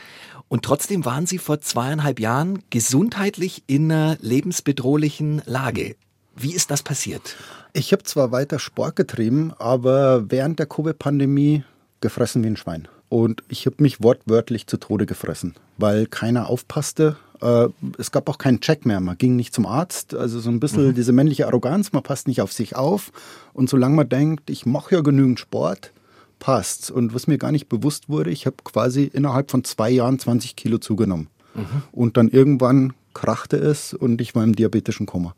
und 0.46 0.64
trotzdem 0.64 1.04
waren 1.04 1.26
Sie 1.26 1.38
vor 1.38 1.60
zweieinhalb 1.60 2.20
Jahren 2.20 2.62
gesundheitlich 2.70 3.64
in 3.66 3.90
einer 3.90 4.16
lebensbedrohlichen 4.20 5.42
Lage. 5.44 5.96
Wie 6.36 6.52
ist 6.52 6.70
das 6.70 6.84
passiert? 6.84 7.34
Ich 7.72 7.90
habe 7.90 8.04
zwar 8.04 8.30
weiter 8.30 8.60
Sport 8.60 8.94
getrieben, 8.94 9.52
aber 9.58 10.30
während 10.30 10.60
der 10.60 10.66
Covid-Pandemie 10.66 11.64
gefressen 12.00 12.44
wie 12.44 12.46
ein 12.46 12.56
Schwein. 12.56 12.86
Und 13.08 13.42
ich 13.48 13.66
habe 13.66 13.76
mich 13.80 14.00
wortwörtlich 14.00 14.68
zu 14.68 14.76
Tode 14.76 15.06
gefressen, 15.06 15.54
weil 15.76 16.06
keiner 16.06 16.48
aufpasste. 16.48 17.16
Äh, 17.40 17.66
es 17.98 18.12
gab 18.12 18.28
auch 18.28 18.38
keinen 18.38 18.60
Check 18.60 18.86
mehr. 18.86 19.00
Man 19.00 19.18
ging 19.18 19.34
nicht 19.34 19.52
zum 19.52 19.66
Arzt. 19.66 20.14
Also 20.14 20.38
so 20.38 20.50
ein 20.50 20.60
bisschen 20.60 20.88
mhm. 20.88 20.94
diese 20.94 21.10
männliche 21.10 21.48
Arroganz, 21.48 21.92
man 21.92 22.04
passt 22.04 22.28
nicht 22.28 22.40
auf 22.40 22.52
sich 22.52 22.76
auf. 22.76 23.10
Und 23.52 23.68
solange 23.68 23.96
man 23.96 24.08
denkt, 24.08 24.48
ich 24.50 24.64
mache 24.66 24.94
ja 24.94 25.00
genügend 25.00 25.40
Sport, 25.40 25.92
passt. 26.38 26.90
Und 26.90 27.14
was 27.14 27.26
mir 27.26 27.38
gar 27.38 27.52
nicht 27.52 27.68
bewusst 27.68 28.08
wurde, 28.08 28.30
ich 28.30 28.46
habe 28.46 28.56
quasi 28.64 29.04
innerhalb 29.04 29.50
von 29.50 29.64
zwei 29.64 29.90
Jahren 29.90 30.18
20 30.18 30.56
Kilo 30.56 30.78
zugenommen. 30.78 31.28
Mhm. 31.54 31.82
Und 31.92 32.16
dann 32.16 32.28
irgendwann 32.28 32.92
krachte 33.14 33.56
es 33.56 33.94
und 33.94 34.20
ich 34.20 34.34
war 34.34 34.44
im 34.44 34.54
diabetischen 34.54 35.06
Koma. 35.06 35.34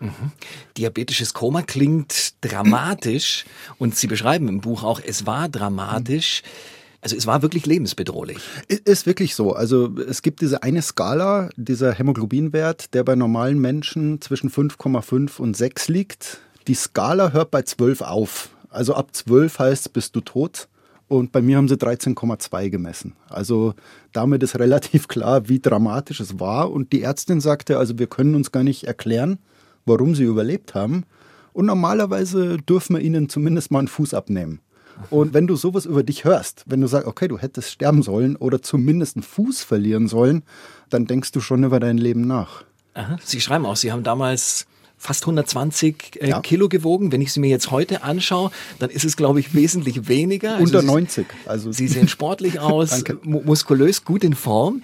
Mhm. 0.00 0.32
Diabetisches 0.76 1.34
Koma 1.34 1.62
klingt 1.62 2.34
dramatisch 2.40 3.44
und 3.78 3.96
Sie 3.96 4.06
beschreiben 4.06 4.48
im 4.48 4.60
Buch 4.60 4.82
auch, 4.82 5.00
es 5.04 5.26
war 5.26 5.48
dramatisch. 5.48 6.42
Also 7.00 7.16
es 7.16 7.26
war 7.26 7.42
wirklich 7.42 7.64
lebensbedrohlich. 7.64 8.38
Ist 8.66 9.06
wirklich 9.06 9.36
so. 9.36 9.52
Also 9.52 9.96
es 10.08 10.22
gibt 10.22 10.40
diese 10.40 10.64
eine 10.64 10.82
Skala, 10.82 11.48
dieser 11.56 11.92
Hämoglobinwert, 11.92 12.92
der 12.92 13.04
bei 13.04 13.14
normalen 13.14 13.60
Menschen 13.60 14.20
zwischen 14.20 14.50
5,5 14.50 15.38
und 15.38 15.56
6 15.56 15.88
liegt. 15.88 16.40
Die 16.66 16.74
Skala 16.74 17.32
hört 17.32 17.52
bei 17.52 17.62
12 17.62 18.00
auf. 18.02 18.50
Also 18.70 18.94
ab 18.94 19.14
12 19.14 19.58
heißt, 19.58 19.92
bist 19.92 20.14
du 20.16 20.20
tot. 20.20 20.68
Und 21.08 21.32
bei 21.32 21.40
mir 21.40 21.56
haben 21.56 21.68
sie 21.68 21.76
13,2 21.76 22.68
gemessen. 22.68 23.14
Also 23.30 23.74
damit 24.12 24.42
ist 24.42 24.58
relativ 24.58 25.08
klar, 25.08 25.48
wie 25.48 25.58
dramatisch 25.58 26.20
es 26.20 26.38
war. 26.38 26.70
Und 26.70 26.92
die 26.92 27.02
Ärztin 27.02 27.40
sagte, 27.40 27.78
also 27.78 27.98
wir 27.98 28.06
können 28.06 28.34
uns 28.34 28.52
gar 28.52 28.62
nicht 28.62 28.84
erklären, 28.84 29.38
warum 29.86 30.14
sie 30.14 30.24
überlebt 30.24 30.74
haben. 30.74 31.04
Und 31.54 31.66
normalerweise 31.66 32.58
dürfen 32.58 32.96
wir 32.96 33.02
ihnen 33.02 33.30
zumindest 33.30 33.70
mal 33.70 33.80
einen 33.80 33.88
Fuß 33.88 34.12
abnehmen. 34.12 34.60
Und 35.10 35.32
wenn 35.32 35.46
du 35.46 35.56
sowas 35.56 35.86
über 35.86 36.02
dich 36.02 36.24
hörst, 36.24 36.64
wenn 36.66 36.80
du 36.80 36.86
sagst, 36.86 37.06
okay, 37.06 37.28
du 37.28 37.38
hättest 37.38 37.70
sterben 37.70 38.02
sollen 38.02 38.36
oder 38.36 38.60
zumindest 38.60 39.16
einen 39.16 39.22
Fuß 39.22 39.62
verlieren 39.62 40.08
sollen, 40.08 40.42
dann 40.90 41.06
denkst 41.06 41.32
du 41.32 41.40
schon 41.40 41.64
über 41.64 41.80
dein 41.80 41.98
Leben 41.98 42.26
nach. 42.26 42.64
Aha. 42.94 43.16
Sie 43.24 43.40
schreiben 43.40 43.64
auch, 43.64 43.76
Sie 43.76 43.92
haben 43.92 44.02
damals 44.02 44.67
fast 44.98 45.22
120 45.22 46.20
äh, 46.20 46.28
Ja. 46.30 46.40
Kilo 46.40 46.68
gewogen. 46.68 47.12
Wenn 47.12 47.20
ich 47.22 47.32
sie 47.32 47.40
mir 47.40 47.48
jetzt 47.48 47.70
heute 47.70 48.02
anschaue, 48.02 48.50
dann 48.78 48.90
ist 48.90 49.04
es, 49.04 49.16
glaube 49.16 49.40
ich, 49.40 49.54
wesentlich 49.54 50.08
weniger. 50.08 50.52
Also 50.54 50.64
Unter 50.64 50.80
Sie- 50.80 50.86
90. 50.86 51.26
Also 51.46 51.72
Sie 51.72 51.88
sehen 51.88 52.08
sportlich 52.08 52.58
aus, 52.60 53.02
mu 53.22 53.40
muskulös, 53.42 54.04
gut 54.04 54.24
in 54.24 54.34
Form. 54.34 54.82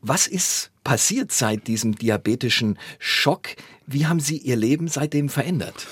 Was 0.00 0.26
ist 0.26 0.70
passiert 0.82 1.30
seit 1.30 1.68
diesem 1.68 1.94
diabetischen 1.94 2.78
Schock? 2.98 3.48
Wie 3.86 4.06
haben 4.06 4.18
Sie 4.20 4.38
Ihr 4.38 4.56
Leben 4.56 4.88
seitdem 4.88 5.28
verändert? 5.28 5.86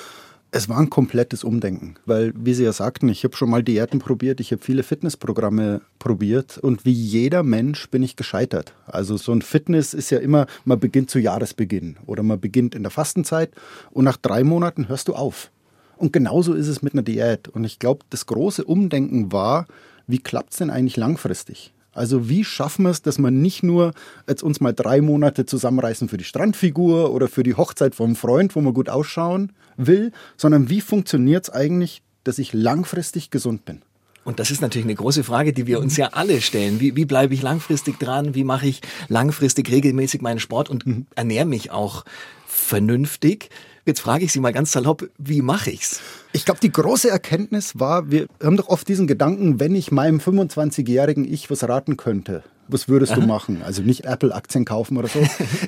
Es 0.52 0.69
war 0.69 0.78
ein 0.78 0.90
komplettes 0.90 1.45
Umdenken, 1.45 1.95
weil, 2.07 2.33
wie 2.35 2.54
Sie 2.54 2.64
ja 2.64 2.73
sagten, 2.73 3.09
ich 3.09 3.23
habe 3.23 3.37
schon 3.37 3.50
mal 3.50 3.62
Diäten 3.62 4.00
probiert, 4.00 4.40
ich 4.40 4.50
habe 4.50 4.61
viele 4.61 4.83
Fitnessprogramme 4.83 5.80
probiert 6.00 6.59
und 6.59 6.85
wie 6.85 6.92
jeder 6.92 7.45
Mensch 7.45 7.88
bin 7.88 8.02
ich 8.02 8.16
gescheitert. 8.16 8.75
Also 8.87 9.16
so 9.16 9.30
ein 9.30 9.42
Fitness 9.42 9.95
ist 9.95 10.11
ja 10.11 10.19
immer, 10.19 10.47
man 10.64 10.80
beginnt 10.80 11.09
zu 11.09 11.21
Jahresbeginn 11.21 11.99
oder 12.04 12.25
man 12.25 12.40
beginnt 12.40 12.75
in 12.75 12.83
der 12.83 12.90
Fastenzeit 12.90 13.52
und 13.92 14.04
nach 14.04 14.16
drei 14.16 14.42
Monaten 14.42 14.88
hörst 14.88 15.07
du 15.07 15.14
auf. 15.14 15.52
Und 15.97 16.12
genauso 16.12 16.54
ist 16.54 16.66
es 16.66 16.83
mit 16.83 16.95
einer 16.95 17.02
Diät. 17.02 17.47
Und 17.47 17.62
ich 17.62 17.78
glaube, 17.78 18.04
das 18.11 18.26
große 18.26 18.64
Umdenken 18.64 19.30
war, 19.30 19.69
wie 20.09 20.19
klappt 20.19 20.52
es 20.52 20.59
denn 20.59 20.71
eigentlich 20.71 20.97
langfristig? 20.97 21.73
Also 21.93 22.29
wie 22.29 22.45
schaffen 22.45 22.85
wir 22.85 22.91
es, 22.91 23.03
dass 23.03 23.19
man 23.19 23.41
nicht 23.41 23.63
nur 23.63 23.93
jetzt 24.29 24.43
uns 24.43 24.61
mal 24.61 24.73
drei 24.73 25.01
Monate 25.01 25.47
zusammenreißen 25.47 26.09
für 26.09 26.17
die 26.17 26.25
Strandfigur 26.25 27.13
oder 27.13 27.29
für 27.29 27.43
die 27.43 27.55
Hochzeit 27.55 27.95
vom 27.95 28.17
Freund, 28.17 28.55
wo 28.55 28.61
man 28.61 28.75
gut 28.75 28.89
ausschauen 28.89 29.53
will, 29.77 30.13
sondern 30.37 30.69
wie 30.69 30.81
funktioniert 30.81 31.45
es 31.45 31.51
eigentlich, 31.51 32.03
dass 32.25 32.39
ich 32.39 32.53
langfristig 32.53 33.31
gesund 33.31 33.65
bin? 33.65 33.83
Und 34.25 34.39
das 34.39 34.51
ist 34.51 34.61
natürlich 34.61 34.85
eine 34.85 34.95
große 34.95 35.25
Frage, 35.25 35.53
die 35.53 35.67
wir 35.67 35.81
uns 35.81 35.97
ja 35.97 36.09
alle 36.13 36.41
stellen. 36.41 36.79
Wie, 36.79 36.95
wie 36.95 37.07
bleibe 37.07 37.35
ich 37.35 37.43
langfristig 37.43 37.99
dran? 37.99 38.35
Wie 38.35 38.45
mache 38.45 38.69
ich 38.69 38.83
langfristig 39.09 39.71
regelmäßig 39.71 40.21
meinen 40.21 40.39
Sport 40.39 40.69
und 40.69 40.85
ernähre 41.17 41.47
mich 41.47 41.71
auch 41.71 42.05
vernünftig? 42.47 43.49
Jetzt 43.91 44.03
frage 44.03 44.25
ich 44.25 44.31
Sie 44.31 44.39
mal 44.39 44.53
ganz 44.53 44.71
salopp, 44.71 45.11
wie 45.19 45.43
mache 45.43 45.69
ich's? 45.69 46.01
Ich 46.33 46.45
glaube, 46.45 46.61
die 46.61 46.71
große 46.71 47.11
Erkenntnis 47.11 47.81
war, 47.81 48.09
wir 48.09 48.29
haben 48.41 48.57
doch 48.57 48.69
oft 48.69 48.87
diesen 48.87 49.09
Gedanken, 49.09 49.59
wenn 49.59 49.75
ich 49.75 49.91
meinem 49.91 50.21
25-jährigen 50.21 51.25
Ich 51.25 51.51
was 51.51 51.69
raten 51.69 51.97
könnte, 51.97 52.45
was 52.69 52.89
würdest 52.89 53.17
du 53.17 53.21
machen? 53.21 53.65
Also 53.65 53.83
nicht 53.83 54.05
Apple-Aktien 54.05 54.65
kaufen 54.65 54.97
oder 54.97 55.09
so. 55.09 55.19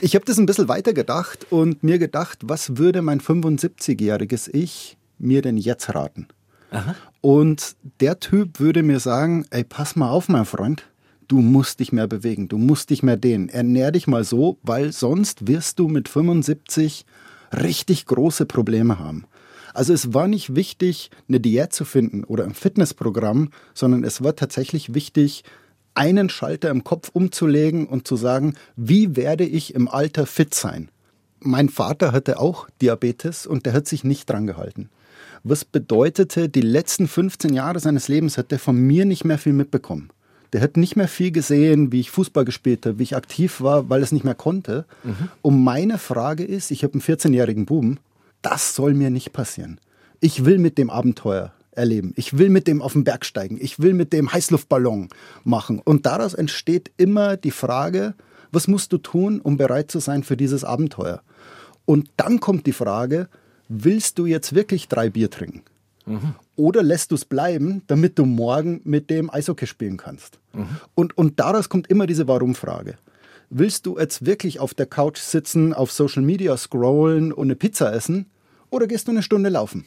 Ich 0.03 0.15
habe 0.15 0.25
das 0.25 0.39
ein 0.39 0.47
bisschen 0.47 0.69
weiter 0.69 0.93
gedacht 0.93 1.49
und 1.51 1.83
mir 1.83 1.99
gedacht, 1.99 2.39
was 2.45 2.77
würde 2.77 3.03
mein 3.03 3.21
75-jähriges 3.21 4.49
Ich 4.53 4.97
mir 5.19 5.43
denn 5.43 5.57
jetzt 5.57 5.93
raten? 5.93 6.29
Und 7.23 7.75
der 7.99 8.21
Typ 8.21 8.61
würde 8.61 8.85
mir 8.85 9.01
sagen, 9.01 9.47
ey, 9.51 9.65
pass 9.65 9.97
mal 9.97 10.11
auf, 10.11 10.29
mein 10.29 10.45
Freund, 10.45 10.85
du 11.27 11.41
musst 11.41 11.81
dich 11.81 11.91
mehr 11.91 12.07
bewegen, 12.07 12.47
du 12.47 12.57
musst 12.57 12.91
dich 12.91 13.03
mehr 13.03 13.17
dehnen. 13.17 13.49
Ernähr 13.49 13.91
dich 13.91 14.07
mal 14.07 14.23
so, 14.23 14.59
weil 14.63 14.93
sonst 14.93 15.49
wirst 15.49 15.81
du 15.81 15.89
mit 15.89 16.09
75 16.09 17.05
richtig 17.53 18.07
große 18.07 18.47
Probleme 18.47 18.99
haben. 18.99 19.25
Also 19.75 19.93
es 19.93 20.13
war 20.13 20.29
nicht 20.29 20.55
wichtig, 20.55 21.11
eine 21.29 21.41
Diät 21.41 21.73
zu 21.73 21.85
finden 21.85 22.25
oder 22.25 22.45
ein 22.45 22.55
Fitnessprogramm, 22.55 23.51
sondern 23.75 24.05
es 24.05 24.23
war 24.23 24.37
tatsächlich 24.37 24.95
wichtig, 24.95 25.45
einen 25.95 26.29
Schalter 26.29 26.71
im 26.71 26.85
Kopf 26.85 27.11
umzulegen 27.13 27.87
und 27.87 28.07
zu 28.07 28.17
sagen, 28.17 28.55
wie 28.77 29.17
werde 29.17 29.45
ich 29.45 29.75
im 29.75 29.89
Alter 29.89 30.27
fit 30.27 30.55
sein? 30.55 30.91
Mein 31.41 31.69
Vater 31.69 32.13
hatte 32.13 32.39
auch 32.39 32.69
Diabetes 32.81 33.47
und 33.47 33.67
der 33.67 33.73
hat 33.73 33.89
sich 33.89 34.05
nicht 34.05 34.31
dran 34.31 34.47
gehalten. 34.47 34.91
Was 35.43 35.65
bedeutete, 35.65 36.49
die 36.49 36.61
letzten 36.61 37.09
15 37.09 37.53
Jahre 37.53 37.81
seines 37.81 38.09
Lebens 38.09 38.39
hat 38.39 38.53
er 38.53 38.59
von 38.59 38.77
mir 38.77 39.05
nicht 39.05 39.25
mehr 39.25 39.39
viel 39.39 39.53
mitbekommen. 39.53 40.11
Der 40.53 40.61
hat 40.61 40.77
nicht 40.77 40.97
mehr 40.97 41.09
viel 41.09 41.31
gesehen, 41.31 41.93
wie 41.93 42.01
ich 42.01 42.11
Fußball 42.11 42.45
gespielt 42.45 42.85
habe, 42.85 42.99
wie 42.99 43.05
ich 43.05 43.17
aktiv 43.17 43.61
war, 43.61 43.89
weil 43.89 44.01
er 44.01 44.05
es 44.05 44.13
nicht 44.13 44.25
mehr 44.25 44.35
konnte. 44.35 44.85
Und 45.41 45.65
meine 45.65 45.99
Frage 45.99 46.45
ist, 46.45 46.71
ich 46.71 46.85
habe 46.85 46.95
einen 46.95 47.03
14-jährigen 47.03 47.65
Buben, 47.65 47.99
das 48.43 48.75
soll 48.75 48.95
mir 48.95 49.11
nicht 49.11 49.33
passieren. 49.33 49.81
Ich 50.21 50.45
will 50.45 50.59
mit 50.59 50.77
dem 50.77 50.91
Abenteuer 50.91 51.53
erleben. 51.71 52.13
Ich 52.17 52.37
will 52.37 52.51
mit 52.51 52.67
dem 52.67 52.83
auf 52.83 52.93
den 52.93 53.05
Berg 53.05 53.25
steigen. 53.25 53.59
Ich 53.61 53.81
will 53.81 53.95
mit 53.95 54.13
dem 54.13 54.33
Heißluftballon 54.33 55.09
machen. 55.43 55.79
Und 55.79 56.07
daraus 56.07 56.35
entsteht 56.35 56.91
immer 56.97 57.37
die 57.37 57.51
Frage, 57.51 58.15
was 58.51 58.69
musst 58.69 58.93
du 58.93 58.99
tun, 58.99 59.41
um 59.41 59.57
bereit 59.57 59.91
zu 59.91 59.99
sein 59.99 60.23
für 60.23 60.37
dieses 60.37 60.65
Abenteuer? 60.65 61.23
Und 61.87 62.11
dann 62.17 62.41
kommt 62.41 62.67
die 62.67 62.73
Frage, 62.73 63.29
willst 63.69 64.19
du 64.19 64.27
jetzt 64.27 64.55
wirklich 64.55 64.89
drei 64.89 65.09
Bier 65.09 65.31
trinken? 65.31 65.63
Oder 66.57 66.83
lässt 66.83 67.11
du 67.11 67.15
es 67.15 67.25
bleiben, 67.25 67.83
damit 67.87 68.19
du 68.19 68.25
morgen 68.25 68.81
mit 68.85 69.11
dem 69.11 69.31
Eishockey 69.31 69.67
spielen 69.67 69.97
kannst? 69.97 70.39
Und, 70.95 71.17
und 71.17 71.41
daraus 71.41 71.69
kommt 71.69 71.89
immer 71.89 72.07
diese 72.07 72.29
Warum-Frage. 72.29 72.97
Willst 73.51 73.87
du 73.87 73.99
jetzt 73.99 74.25
wirklich 74.25 74.61
auf 74.61 74.75
der 74.75 74.87
Couch 74.87 75.19
sitzen, 75.19 75.75
auf 75.75 75.93
Social 75.93 76.23
Media 76.23 76.57
scrollen 76.57 77.33
und 77.33 77.47
eine 77.47 77.57
Pizza 77.57 77.93
essen? 77.93 78.27
Oder 78.71 78.87
gehst 78.87 79.09
du 79.09 79.13
eine 79.13 79.23
Stunde 79.23 79.51
laufen? 79.51 79.87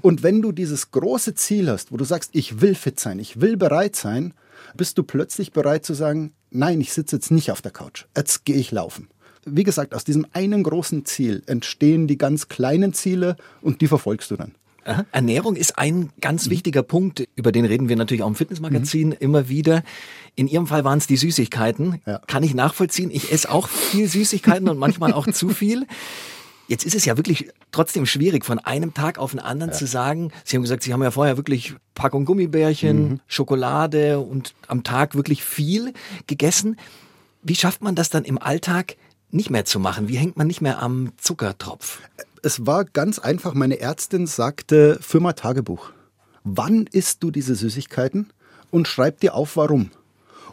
Und 0.00 0.22
wenn 0.22 0.40
du 0.40 0.52
dieses 0.52 0.90
große 0.90 1.34
Ziel 1.34 1.70
hast, 1.70 1.92
wo 1.92 1.96
du 1.96 2.04
sagst, 2.04 2.30
ich 2.32 2.60
will 2.60 2.74
fit 2.74 2.98
sein, 2.98 3.18
ich 3.18 3.40
will 3.40 3.56
bereit 3.56 3.94
sein, 3.94 4.32
bist 4.74 4.96
du 4.96 5.02
plötzlich 5.02 5.52
bereit 5.52 5.84
zu 5.84 5.92
sagen, 5.92 6.32
nein, 6.50 6.80
ich 6.80 6.92
sitze 6.92 7.16
jetzt 7.16 7.30
nicht 7.30 7.50
auf 7.50 7.60
der 7.60 7.72
Couch, 7.72 8.06
jetzt 8.16 8.44
gehe 8.44 8.56
ich 8.56 8.72
laufen. 8.72 9.08
Wie 9.44 9.64
gesagt, 9.64 9.94
aus 9.94 10.04
diesem 10.04 10.26
einen 10.32 10.62
großen 10.62 11.04
Ziel 11.04 11.42
entstehen 11.46 12.06
die 12.06 12.18
ganz 12.18 12.48
kleinen 12.48 12.94
Ziele 12.94 13.36
und 13.60 13.80
die 13.80 13.86
verfolgst 13.86 14.30
du 14.30 14.36
dann. 14.36 14.54
Aha. 14.86 15.04
Ernährung 15.12 15.56
ist 15.56 15.78
ein 15.78 16.10
ganz 16.20 16.48
wichtiger 16.48 16.82
Punkt, 16.82 17.26
über 17.34 17.52
den 17.52 17.64
reden 17.64 17.88
wir 17.88 17.96
natürlich 17.96 18.22
auch 18.22 18.28
im 18.28 18.34
Fitnessmagazin 18.34 19.12
immer 19.12 19.48
wieder. 19.48 19.82
In 20.36 20.48
Ihrem 20.48 20.66
Fall 20.66 20.84
waren 20.84 20.98
es 20.98 21.06
die 21.06 21.16
Süßigkeiten. 21.16 22.00
Ja. 22.06 22.20
Kann 22.26 22.42
ich 22.42 22.54
nachvollziehen. 22.54 23.10
Ich 23.10 23.32
esse 23.32 23.50
auch 23.50 23.68
viel 23.68 24.08
Süßigkeiten 24.08 24.68
und 24.68 24.78
manchmal 24.78 25.12
auch 25.12 25.26
zu 25.26 25.48
viel. 25.48 25.86
Jetzt 26.68 26.84
ist 26.84 26.94
es 26.94 27.04
ja 27.04 27.16
wirklich 27.16 27.50
trotzdem 27.70 28.06
schwierig, 28.06 28.44
von 28.44 28.58
einem 28.58 28.92
Tag 28.92 29.18
auf 29.18 29.30
den 29.30 29.40
anderen 29.40 29.72
zu 29.72 29.86
sagen, 29.86 30.32
Sie 30.44 30.56
haben 30.56 30.62
gesagt, 30.62 30.82
Sie 30.82 30.92
haben 30.92 31.02
ja 31.02 31.10
vorher 31.10 31.36
wirklich 31.36 31.74
Packung 31.94 32.24
Gummibärchen, 32.24 33.20
Schokolade 33.28 34.18
und 34.18 34.54
am 34.66 34.82
Tag 34.82 35.14
wirklich 35.14 35.44
viel 35.44 35.92
gegessen. 36.26 36.76
Wie 37.42 37.54
schafft 37.54 37.82
man 37.82 37.94
das 37.94 38.10
dann 38.10 38.24
im 38.24 38.38
Alltag 38.38 38.96
nicht 39.30 39.50
mehr 39.50 39.64
zu 39.64 39.78
machen? 39.78 40.08
Wie 40.08 40.16
hängt 40.16 40.36
man 40.36 40.48
nicht 40.48 40.60
mehr 40.60 40.82
am 40.82 41.12
Zuckertropf? 41.18 42.00
Es 42.46 42.64
war 42.64 42.84
ganz 42.84 43.18
einfach, 43.18 43.54
meine 43.54 43.80
Ärztin 43.80 44.28
sagte, 44.28 45.00
führ 45.00 45.20
mal 45.20 45.32
Tagebuch. 45.32 45.90
Wann 46.44 46.86
isst 46.86 47.24
du 47.24 47.32
diese 47.32 47.56
Süßigkeiten? 47.56 48.32
Und 48.70 48.86
schreib 48.86 49.18
dir 49.18 49.34
auf, 49.34 49.56
warum. 49.56 49.90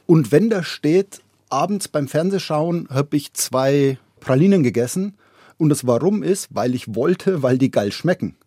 Und 0.07 0.31
wenn 0.31 0.49
da 0.49 0.63
steht, 0.63 1.21
abends 1.51 1.87
beim 1.87 2.07
Fernsehschauen 2.07 2.87
habe 2.89 3.15
ich 3.15 3.33
zwei 3.33 3.99
Pralinen 4.21 4.63
gegessen 4.63 5.13
und 5.59 5.69
das 5.69 5.85
Warum 5.85 6.23
ist, 6.23 6.47
weil 6.49 6.73
ich 6.73 6.95
wollte, 6.95 7.43
weil 7.43 7.59
die 7.59 7.69
geil 7.69 7.91
schmecken. 7.91 8.37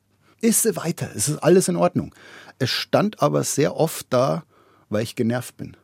Isse 0.41 0.75
weiter, 0.75 1.11
es 1.15 1.29
ist 1.29 1.39
alles 1.39 1.69
in 1.69 1.77
Ordnung. 1.77 2.13
Es 2.59 2.71
stand 2.71 3.23
aber 3.23 3.45
sehr 3.45 3.77
oft 3.77 4.09
da, 4.11 4.43
weil 4.89 5.05
ich 5.05 5.15
genervt 5.15 5.57
bin, 5.57 5.77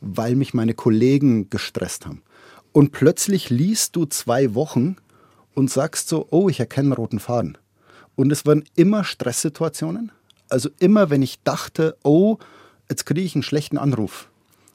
weil 0.00 0.34
mich 0.34 0.52
meine 0.52 0.74
Kollegen 0.74 1.48
gestresst 1.48 2.06
haben. 2.06 2.22
Und 2.72 2.90
plötzlich 2.90 3.50
liest 3.50 3.94
du 3.94 4.04
zwei 4.04 4.56
Wochen 4.56 4.96
und 5.54 5.70
sagst 5.70 6.08
so, 6.08 6.26
oh, 6.30 6.48
ich 6.48 6.60
erkenne 6.60 6.86
einen 6.86 6.92
roten 6.94 7.20
Faden. 7.20 7.58
Und 8.16 8.30
es 8.30 8.46
waren 8.46 8.64
immer 8.76 9.04
Stresssituationen. 9.04 10.12
Also 10.48 10.68
immer, 10.78 11.10
wenn 11.10 11.22
ich 11.22 11.42
dachte, 11.42 11.96
oh, 12.04 12.38
jetzt 12.88 13.06
kriege 13.06 13.22
ich 13.22 13.34
einen 13.34 13.42
schlechten 13.42 13.78
Anruf, 13.78 14.28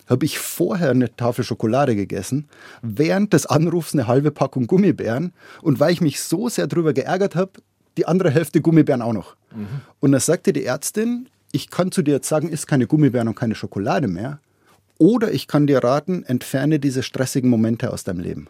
habe 0.07 0.25
ich 0.25 0.39
vorher 0.39 0.89
eine 0.89 1.15
Tafel 1.15 1.43
Schokolade 1.43 1.95
gegessen, 1.95 2.49
während 2.81 3.33
des 3.33 3.45
Anrufs 3.45 3.93
eine 3.93 4.07
halbe 4.07 4.31
Packung 4.31 4.67
Gummibären. 4.67 5.33
Und 5.61 5.79
weil 5.79 5.93
ich 5.93 6.01
mich 6.01 6.21
so 6.21 6.49
sehr 6.49 6.67
darüber 6.67 6.93
geärgert 6.93 7.35
habe, 7.35 7.51
die 7.97 8.07
andere 8.07 8.31
Hälfte 8.31 8.61
Gummibären 8.61 9.01
auch 9.01 9.13
noch. 9.13 9.35
Und 9.99 10.11
da 10.11 10.19
sagte 10.19 10.53
die 10.53 10.65
Ärztin, 10.65 11.29
ich 11.51 11.69
kann 11.69 11.91
zu 11.91 12.01
dir 12.01 12.15
jetzt 12.15 12.29
sagen, 12.29 12.49
isst 12.49 12.67
keine 12.67 12.87
Gummibären 12.87 13.27
und 13.27 13.35
keine 13.35 13.55
Schokolade 13.55 14.07
mehr. 14.07 14.39
Oder 14.97 15.31
ich 15.31 15.47
kann 15.47 15.67
dir 15.67 15.83
raten, 15.83 16.23
entferne 16.23 16.79
diese 16.79 17.03
stressigen 17.03 17.49
Momente 17.49 17.91
aus 17.93 18.03
deinem 18.03 18.19
Leben. 18.19 18.47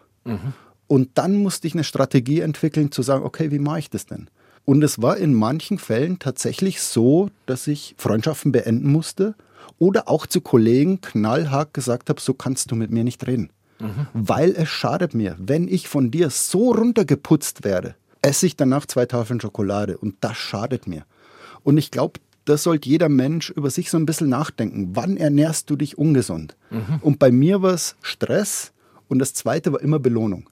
Und 0.90 1.10
dann 1.14 1.36
musste 1.36 1.68
ich 1.68 1.74
eine 1.74 1.84
Strategie 1.84 2.40
entwickeln, 2.40 2.90
zu 2.90 3.02
sagen, 3.02 3.22
okay, 3.22 3.52
wie 3.52 3.60
mache 3.60 3.78
ich 3.78 3.90
das 3.90 4.06
denn? 4.06 4.28
Und 4.64 4.82
es 4.82 5.00
war 5.00 5.18
in 5.18 5.34
manchen 5.34 5.78
Fällen 5.78 6.18
tatsächlich 6.18 6.80
so, 6.82 7.30
dass 7.46 7.68
ich 7.68 7.94
Freundschaften 7.96 8.50
beenden 8.50 8.90
musste 8.90 9.36
oder 9.78 10.08
auch 10.08 10.26
zu 10.26 10.40
Kollegen 10.40 11.00
knallhart 11.00 11.74
gesagt 11.74 12.10
habe, 12.10 12.20
so 12.20 12.34
kannst 12.34 12.72
du 12.72 12.74
mit 12.74 12.90
mir 12.90 13.04
nicht 13.04 13.24
reden. 13.24 13.50
Weil 14.14 14.50
es 14.50 14.68
schadet 14.68 15.14
mir. 15.14 15.36
Wenn 15.38 15.68
ich 15.68 15.86
von 15.86 16.10
dir 16.10 16.28
so 16.28 16.72
runtergeputzt 16.72 17.62
werde, 17.62 17.94
esse 18.20 18.46
ich 18.46 18.56
danach 18.56 18.84
zwei 18.84 19.06
Tafeln 19.06 19.40
Schokolade 19.40 19.96
und 19.96 20.16
das 20.22 20.38
schadet 20.38 20.88
mir. 20.88 21.04
Und 21.62 21.78
ich 21.78 21.92
glaube, 21.92 22.18
das 22.46 22.64
sollte 22.64 22.88
jeder 22.88 23.08
Mensch 23.08 23.50
über 23.50 23.70
sich 23.70 23.90
so 23.90 23.96
ein 23.96 24.06
bisschen 24.06 24.28
nachdenken. 24.28 24.90
Wann 24.94 25.16
ernährst 25.16 25.70
du 25.70 25.76
dich 25.76 25.98
ungesund? 25.98 26.56
Und 27.00 27.20
bei 27.20 27.30
mir 27.30 27.62
war 27.62 27.74
es 27.74 27.94
Stress 28.02 28.72
und 29.06 29.20
das 29.20 29.34
zweite 29.34 29.72
war 29.72 29.80
immer 29.80 30.00
Belohnung. 30.00 30.50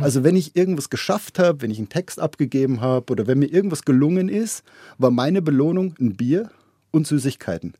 Also 0.00 0.22
wenn 0.22 0.36
ich 0.36 0.54
irgendwas 0.54 0.88
geschafft 0.88 1.38
habe, 1.38 1.62
wenn 1.62 1.70
ich 1.70 1.78
einen 1.78 1.88
Text 1.88 2.20
abgegeben 2.20 2.80
habe 2.80 3.10
oder 3.12 3.26
wenn 3.26 3.38
mir 3.40 3.46
irgendwas 3.52 3.82
gelungen 3.84 4.28
ist, 4.28 4.62
war 4.98 5.10
meine 5.10 5.42
Belohnung 5.42 5.94
ein 6.00 6.14
Bier 6.16 6.50
und 6.92 7.06
Süßigkeiten. 7.08 7.74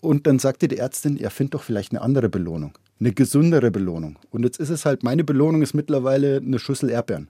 Und 0.00 0.26
dann 0.26 0.38
sagte 0.38 0.66
die 0.66 0.78
Ärztin, 0.78 1.18
er 1.18 1.30
findet 1.30 1.54
doch 1.54 1.62
vielleicht 1.62 1.92
eine 1.92 2.00
andere 2.00 2.28
Belohnung, 2.30 2.72
eine 3.00 3.12
gesündere 3.12 3.70
Belohnung. 3.70 4.18
Und 4.30 4.44
jetzt 4.44 4.58
ist 4.58 4.70
es 4.70 4.86
halt, 4.86 5.02
meine 5.02 5.24
Belohnung 5.24 5.60
ist 5.60 5.74
mittlerweile 5.74 6.38
eine 6.38 6.58
Schüssel 6.58 6.88
Erdbeeren. 6.88 7.28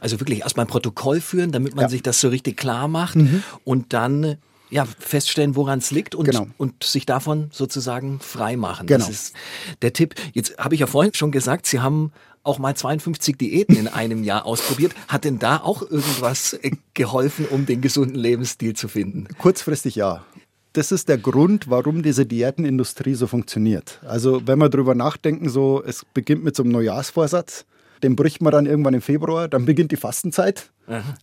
Also 0.00 0.20
wirklich 0.20 0.40
erstmal 0.40 0.66
ein 0.66 0.70
Protokoll 0.70 1.20
führen, 1.20 1.50
damit 1.52 1.74
man 1.74 1.84
Ja. 1.84 1.88
sich 1.88 2.02
das 2.02 2.20
so 2.20 2.28
richtig 2.28 2.56
klar 2.58 2.88
macht 2.88 3.16
Mhm. 3.16 3.42
und 3.64 3.92
dann 3.94 4.36
ja, 4.72 4.84
feststellen, 4.84 5.56
woran 5.56 5.80
es 5.80 5.90
liegt 5.90 6.14
und, 6.14 6.26
Genau. 6.26 6.46
und 6.56 6.84
sich 6.84 7.04
davon 7.04 7.48
sozusagen 7.52 8.20
frei 8.20 8.56
machen. 8.56 8.86
Genau. 8.86 9.00
Das 9.04 9.08
ist 9.12 9.34
der 9.82 9.92
Tipp. 9.92 10.14
Jetzt 10.32 10.56
habe 10.58 10.74
ich 10.76 10.80
ja 10.80 10.86
vorhin 10.86 11.12
schon 11.12 11.32
gesagt, 11.32 11.66
Sie 11.66 11.80
haben 11.80 12.12
auch 12.50 12.58
mal 12.58 12.74
52 12.74 13.38
Diäten 13.38 13.76
in 13.76 13.86
einem 13.86 14.24
Jahr 14.24 14.44
ausprobiert. 14.44 14.92
Hat 15.06 15.24
denn 15.24 15.38
da 15.38 15.58
auch 15.58 15.82
irgendwas 15.82 16.54
äh, 16.54 16.72
geholfen, 16.94 17.46
um 17.48 17.64
den 17.64 17.80
gesunden 17.80 18.16
Lebensstil 18.16 18.74
zu 18.74 18.88
finden? 18.88 19.28
Kurzfristig 19.38 19.94
ja. 19.94 20.24
Das 20.72 20.90
ist 20.90 21.08
der 21.08 21.18
Grund, 21.18 21.70
warum 21.70 22.02
diese 22.02 22.26
Diätenindustrie 22.26 23.14
so 23.14 23.28
funktioniert. 23.28 24.00
Also 24.04 24.42
wenn 24.46 24.58
wir 24.58 24.68
drüber 24.68 24.96
nachdenken, 24.96 25.48
so 25.48 25.80
es 25.84 26.04
beginnt 26.12 26.42
mit 26.42 26.56
so 26.56 26.64
einem 26.64 26.72
Neujahrsvorsatz, 26.72 27.66
den 28.02 28.16
bricht 28.16 28.42
man 28.42 28.52
dann 28.52 28.66
irgendwann 28.66 28.94
im 28.94 29.02
Februar, 29.02 29.46
dann 29.46 29.64
beginnt 29.64 29.92
die 29.92 29.96
Fastenzeit, 29.96 30.70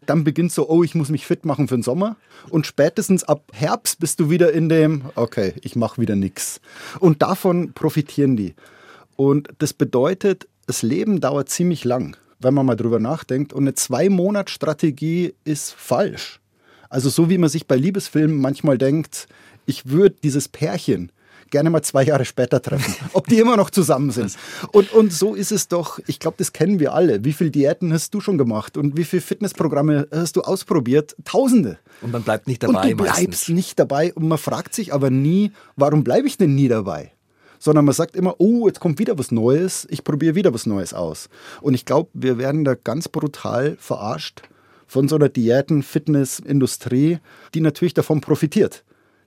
dann 0.06 0.24
beginnt 0.24 0.52
so, 0.52 0.70
oh, 0.70 0.84
ich 0.84 0.96
muss 0.96 1.10
mich 1.10 1.26
fit 1.26 1.44
machen 1.44 1.68
für 1.68 1.76
den 1.76 1.84
Sommer 1.84 2.16
und 2.50 2.66
spätestens 2.66 3.24
ab 3.24 3.44
Herbst 3.52 4.00
bist 4.00 4.20
du 4.20 4.30
wieder 4.30 4.54
in 4.54 4.70
dem, 4.70 5.04
okay, 5.16 5.54
ich 5.62 5.76
mache 5.76 6.00
wieder 6.00 6.16
nichts. 6.16 6.62
Und 7.00 7.22
davon 7.22 7.74
profitieren 7.74 8.38
die. 8.38 8.56
Und 9.16 9.50
das 9.58 9.74
bedeutet, 9.74 10.48
das 10.68 10.84
Leben 10.84 11.20
dauert 11.20 11.50
ziemlich 11.50 11.84
lang, 11.84 12.16
wenn 12.40 12.54
man 12.54 12.66
mal 12.66 12.76
drüber 12.76 13.00
nachdenkt. 13.00 13.54
Und 13.54 13.64
eine 13.64 13.74
Zwei-Monats-Strategie 13.74 15.34
ist 15.44 15.74
falsch. 15.74 16.40
Also 16.90 17.10
so 17.10 17.30
wie 17.30 17.38
man 17.38 17.50
sich 17.50 17.68
bei 17.68 17.76
Liebesfilmen 17.76 18.40
manchmal 18.40 18.78
denkt, 18.78 19.28
ich 19.66 19.88
würde 19.90 20.16
dieses 20.24 20.48
Pärchen 20.48 21.12
gerne 21.50 21.70
mal 21.70 21.82
zwei 21.82 22.04
Jahre 22.04 22.26
später 22.26 22.62
treffen, 22.62 22.94
ob 23.14 23.28
die 23.28 23.40
immer 23.40 23.56
noch 23.56 23.70
zusammen 23.70 24.12
sind. 24.12 24.38
Und, 24.72 24.92
und 24.92 25.14
so 25.14 25.34
ist 25.34 25.52
es 25.52 25.70
doch, 25.70 26.00
ich 26.06 26.20
glaube, 26.20 26.36
das 26.38 26.52
kennen 26.54 26.80
wir 26.80 26.94
alle. 26.94 27.24
Wie 27.24 27.34
viele 27.34 27.52
Diäten 27.52 27.94
hast 27.94 28.14
du 28.14 28.20
schon 28.20 28.38
gemacht 28.38 28.78
und 28.78 28.98
wie 28.98 29.06
viele 29.06 29.22
Fitnessprogramme 29.22 30.08
hast 30.12 30.36
du 30.36 30.42
ausprobiert? 30.42 31.16
Tausende. 31.24 31.78
Und 32.02 32.12
man 32.12 32.24
bleibt 32.24 32.48
nicht 32.48 32.64
dabei 32.64 32.82
und 32.82 32.92
du 32.92 33.04
bleibst 33.04 33.28
meistens. 33.28 33.48
nicht 33.50 33.80
dabei 33.80 34.14
und 34.14 34.28
man 34.28 34.38
fragt 34.38 34.76
sich 34.76 34.94
aber 34.94 35.10
nie, 35.10 35.52
warum 35.78 36.04
bleibe 36.04 36.28
ich 36.28 36.38
denn 36.38 36.56
nie 36.56 36.68
dabei? 36.68 37.12
Sondern 37.60 37.86
man 37.86 37.94
sagt 37.94 38.16
immer, 38.16 38.36
oh, 38.40 38.68
jetzt 38.68 38.80
kommt 38.80 39.00
wieder 39.00 39.18
was 39.18 39.32
Neues, 39.32 39.88
ich 39.90 40.04
probiere 40.04 40.36
wieder 40.36 40.54
was 40.54 40.66
Neues 40.66 40.94
aus. 40.94 41.30
Und 41.62 41.74
ich 41.74 41.86
glaube, 41.86 42.10
wir 42.14 42.38
werden 42.38 42.64
da 42.64 42.76
ganz 42.76 43.10
brutal 43.10 43.78
verarscht 43.80 44.44
von 44.88 45.08
so 45.08 45.16
einer 45.16 45.30
Diäten-Fitness-Industrie, 45.30 47.20
die 47.54 47.62
natürlich 47.62 47.94
davon 47.94 48.22
profitiert, 48.22 48.84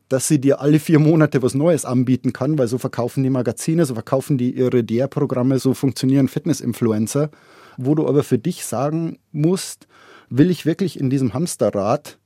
dass 0.09 0.27
sie 0.27 0.41
dir 0.41 0.61
alle 0.61 0.79
vier 0.79 0.99
Monate 0.99 1.43
was 1.43 1.55
Neues 1.55 1.85
anbieten 1.85 2.33
kann, 2.33 2.59
weil 2.59 2.69
so 2.69 2.79
verkaufen 2.79 3.23
die 3.23 3.31
Magazine, 3.31 3.85
so 3.85 3.95
verkaufen 3.95 4.39
die 4.39 4.53
ihre 4.57 4.83
Diätprogramme, 4.83 5.59
so 5.59 5.75
funktionieren 5.75 6.29
Fitness-Influencer, 6.29 7.31
wo 7.77 7.95
du 7.95 8.09
aber 8.09 8.23
für 8.23 8.39
dich 8.39 8.65
sagen 8.65 9.19
musst, 9.33 9.87
will 10.31 10.51
ich 10.51 10.65
wirklich 10.65 10.99
in 10.99 11.11
diesem 11.11 11.35
Hamsterrad 11.35 12.20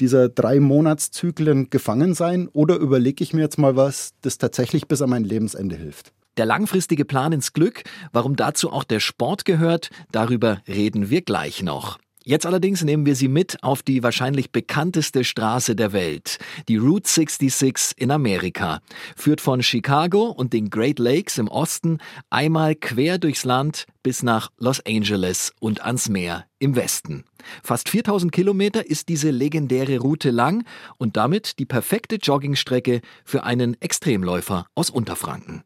dieser 0.00 0.28
drei 0.28 0.60
Monatszyklen 0.60 1.70
gefangen 1.70 2.14
sein 2.14 2.48
oder 2.48 2.76
überlege 2.76 3.22
ich 3.24 3.32
mir 3.32 3.42
jetzt 3.42 3.58
mal 3.58 3.76
was, 3.76 4.12
das 4.22 4.38
tatsächlich 4.38 4.88
bis 4.88 5.02
an 5.02 5.10
mein 5.10 5.24
Lebensende 5.24 5.76
hilft? 5.76 6.12
Der 6.36 6.46
langfristige 6.46 7.04
Plan 7.04 7.32
ins 7.32 7.52
Glück, 7.52 7.84
warum 8.12 8.34
dazu 8.34 8.72
auch 8.72 8.84
der 8.84 9.00
Sport 9.00 9.44
gehört, 9.44 9.90
darüber 10.10 10.60
reden 10.66 11.08
wir 11.08 11.22
gleich 11.22 11.62
noch. 11.62 11.98
Jetzt 12.26 12.46
allerdings 12.46 12.82
nehmen 12.82 13.04
wir 13.04 13.16
Sie 13.16 13.28
mit 13.28 13.62
auf 13.62 13.82
die 13.82 14.02
wahrscheinlich 14.02 14.50
bekannteste 14.50 15.24
Straße 15.24 15.76
der 15.76 15.92
Welt, 15.92 16.38
die 16.68 16.78
Route 16.78 17.06
66 17.06 17.98
in 17.98 18.10
Amerika. 18.10 18.80
Führt 19.14 19.42
von 19.42 19.62
Chicago 19.62 20.30
und 20.30 20.54
den 20.54 20.70
Great 20.70 20.98
Lakes 20.98 21.36
im 21.36 21.48
Osten 21.48 21.98
einmal 22.30 22.76
quer 22.76 23.18
durchs 23.18 23.44
Land 23.44 23.84
bis 24.02 24.22
nach 24.22 24.50
Los 24.56 24.80
Angeles 24.86 25.52
und 25.60 25.84
ans 25.84 26.08
Meer 26.08 26.46
im 26.58 26.76
Westen. 26.76 27.24
Fast 27.62 27.90
4000 27.90 28.32
Kilometer 28.32 28.88
ist 28.88 29.10
diese 29.10 29.30
legendäre 29.30 29.98
Route 29.98 30.30
lang 30.30 30.64
und 30.96 31.18
damit 31.18 31.58
die 31.58 31.66
perfekte 31.66 32.16
Joggingstrecke 32.16 33.02
für 33.26 33.44
einen 33.44 33.78
Extremläufer 33.82 34.64
aus 34.74 34.88
Unterfranken. 34.88 35.62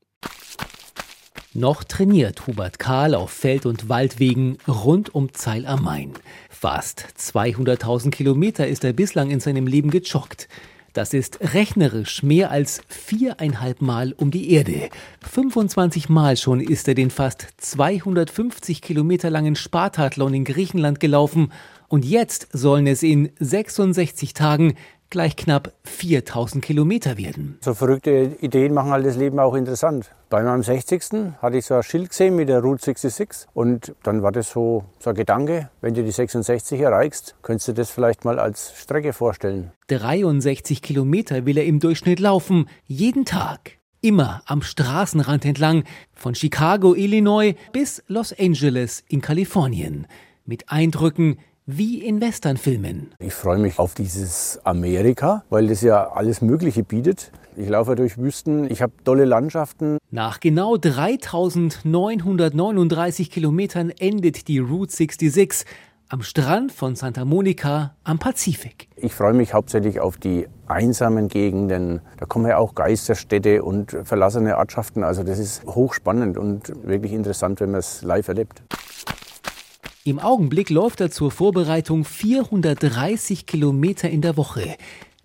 Noch 1.58 1.82
trainiert 1.82 2.46
Hubert 2.46 2.78
Kahl 2.78 3.16
auf 3.16 3.32
Feld- 3.32 3.66
und 3.66 3.88
Waldwegen 3.88 4.58
rund 4.68 5.12
um 5.12 5.32
Zeil 5.32 5.66
am 5.66 5.82
Main. 5.82 6.12
Fast 6.48 7.04
200.000 7.18 8.10
Kilometer 8.10 8.68
ist 8.68 8.84
er 8.84 8.92
bislang 8.92 9.30
in 9.30 9.40
seinem 9.40 9.66
Leben 9.66 9.90
gejoggt. 9.90 10.48
Das 10.92 11.14
ist 11.14 11.40
rechnerisch 11.52 12.22
mehr 12.22 12.52
als 12.52 12.80
viereinhalb 12.86 13.82
Mal 13.82 14.12
um 14.12 14.30
die 14.30 14.52
Erde. 14.52 14.88
25 15.28 16.08
Mal 16.08 16.36
schon 16.36 16.60
ist 16.60 16.86
er 16.86 16.94
den 16.94 17.10
fast 17.10 17.48
250 17.56 18.80
Kilometer 18.80 19.28
langen 19.28 19.56
Spartathlon 19.56 20.34
in 20.34 20.44
Griechenland 20.44 21.00
gelaufen 21.00 21.50
und 21.88 22.04
jetzt 22.04 22.48
sollen 22.52 22.86
es 22.86 23.02
in 23.02 23.30
66 23.40 24.32
Tagen 24.32 24.74
gleich 25.10 25.36
knapp 25.36 25.72
4000 25.84 26.64
Kilometer 26.64 27.16
werden. 27.18 27.58
So 27.60 27.74
verrückte 27.74 28.36
Ideen 28.40 28.74
machen 28.74 28.90
halt 28.90 29.06
das 29.06 29.16
Leben 29.16 29.38
auch 29.38 29.54
interessant. 29.54 30.10
Bei 30.28 30.42
meinem 30.42 30.62
60. 30.62 31.02
hatte 31.40 31.56
ich 31.56 31.66
so 31.66 31.74
ein 31.74 31.82
Schild 31.82 32.10
gesehen 32.10 32.36
mit 32.36 32.48
der 32.48 32.60
Route 32.60 32.84
66 32.84 33.48
und 33.54 33.94
dann 34.02 34.22
war 34.22 34.32
das 34.32 34.50
so, 34.50 34.84
so 34.98 35.10
ein 35.10 35.16
Gedanke, 35.16 35.70
wenn 35.80 35.94
du 35.94 36.04
die 36.04 36.10
66 36.10 36.80
erreichst, 36.80 37.34
könntest 37.42 37.68
du 37.68 37.72
das 37.72 37.90
vielleicht 37.90 38.24
mal 38.24 38.38
als 38.38 38.72
Strecke 38.76 39.12
vorstellen. 39.12 39.72
63 39.86 40.82
Kilometer 40.82 41.46
will 41.46 41.56
er 41.56 41.64
im 41.64 41.80
Durchschnitt 41.80 42.20
laufen, 42.20 42.68
jeden 42.86 43.24
Tag. 43.24 43.78
Immer 44.00 44.42
am 44.46 44.62
Straßenrand 44.62 45.44
entlang, 45.44 45.84
von 46.14 46.34
Chicago, 46.34 46.94
Illinois 46.94 47.54
bis 47.72 48.02
Los 48.06 48.32
Angeles 48.38 49.02
in 49.08 49.20
Kalifornien. 49.20 50.06
Mit 50.44 50.70
Eindrücken 50.70 51.38
wie 51.68 52.02
in 52.02 52.20
Westernfilmen. 52.22 53.12
Ich 53.18 53.34
freue 53.34 53.58
mich 53.58 53.78
auf 53.78 53.94
dieses 53.94 54.58
Amerika, 54.64 55.44
weil 55.50 55.68
das 55.68 55.82
ja 55.82 56.12
alles 56.12 56.40
Mögliche 56.40 56.82
bietet. 56.82 57.30
Ich 57.56 57.68
laufe 57.68 57.94
durch 57.94 58.16
Wüsten, 58.16 58.70
ich 58.70 58.80
habe 58.80 58.94
tolle 59.04 59.26
Landschaften. 59.26 59.98
Nach 60.10 60.40
genau 60.40 60.78
3939 60.78 63.30
Kilometern 63.30 63.90
endet 63.90 64.48
die 64.48 64.60
Route 64.60 64.96
66 64.96 65.68
am 66.08 66.22
Strand 66.22 66.72
von 66.72 66.96
Santa 66.96 67.26
Monica 67.26 67.94
am 68.02 68.18
Pazifik. 68.18 68.88
Ich 68.96 69.12
freue 69.12 69.34
mich 69.34 69.52
hauptsächlich 69.52 70.00
auf 70.00 70.16
die 70.16 70.48
einsamen 70.66 71.28
Gegenden. 71.28 72.00
Da 72.16 72.24
kommen 72.24 72.46
ja 72.46 72.56
auch 72.56 72.74
Geisterstädte 72.74 73.62
und 73.62 73.94
verlassene 74.04 74.56
Ortschaften. 74.56 75.04
Also 75.04 75.22
das 75.22 75.38
ist 75.38 75.66
hochspannend 75.66 76.38
und 76.38 76.72
wirklich 76.86 77.12
interessant, 77.12 77.60
wenn 77.60 77.72
man 77.72 77.80
es 77.80 78.00
live 78.00 78.28
erlebt. 78.28 78.62
Im 80.08 80.18
Augenblick 80.18 80.70
läuft 80.70 81.02
er 81.02 81.10
zur 81.10 81.30
Vorbereitung 81.30 82.02
430 82.02 83.44
Kilometer 83.44 84.08
in 84.08 84.22
der 84.22 84.38
Woche. 84.38 84.76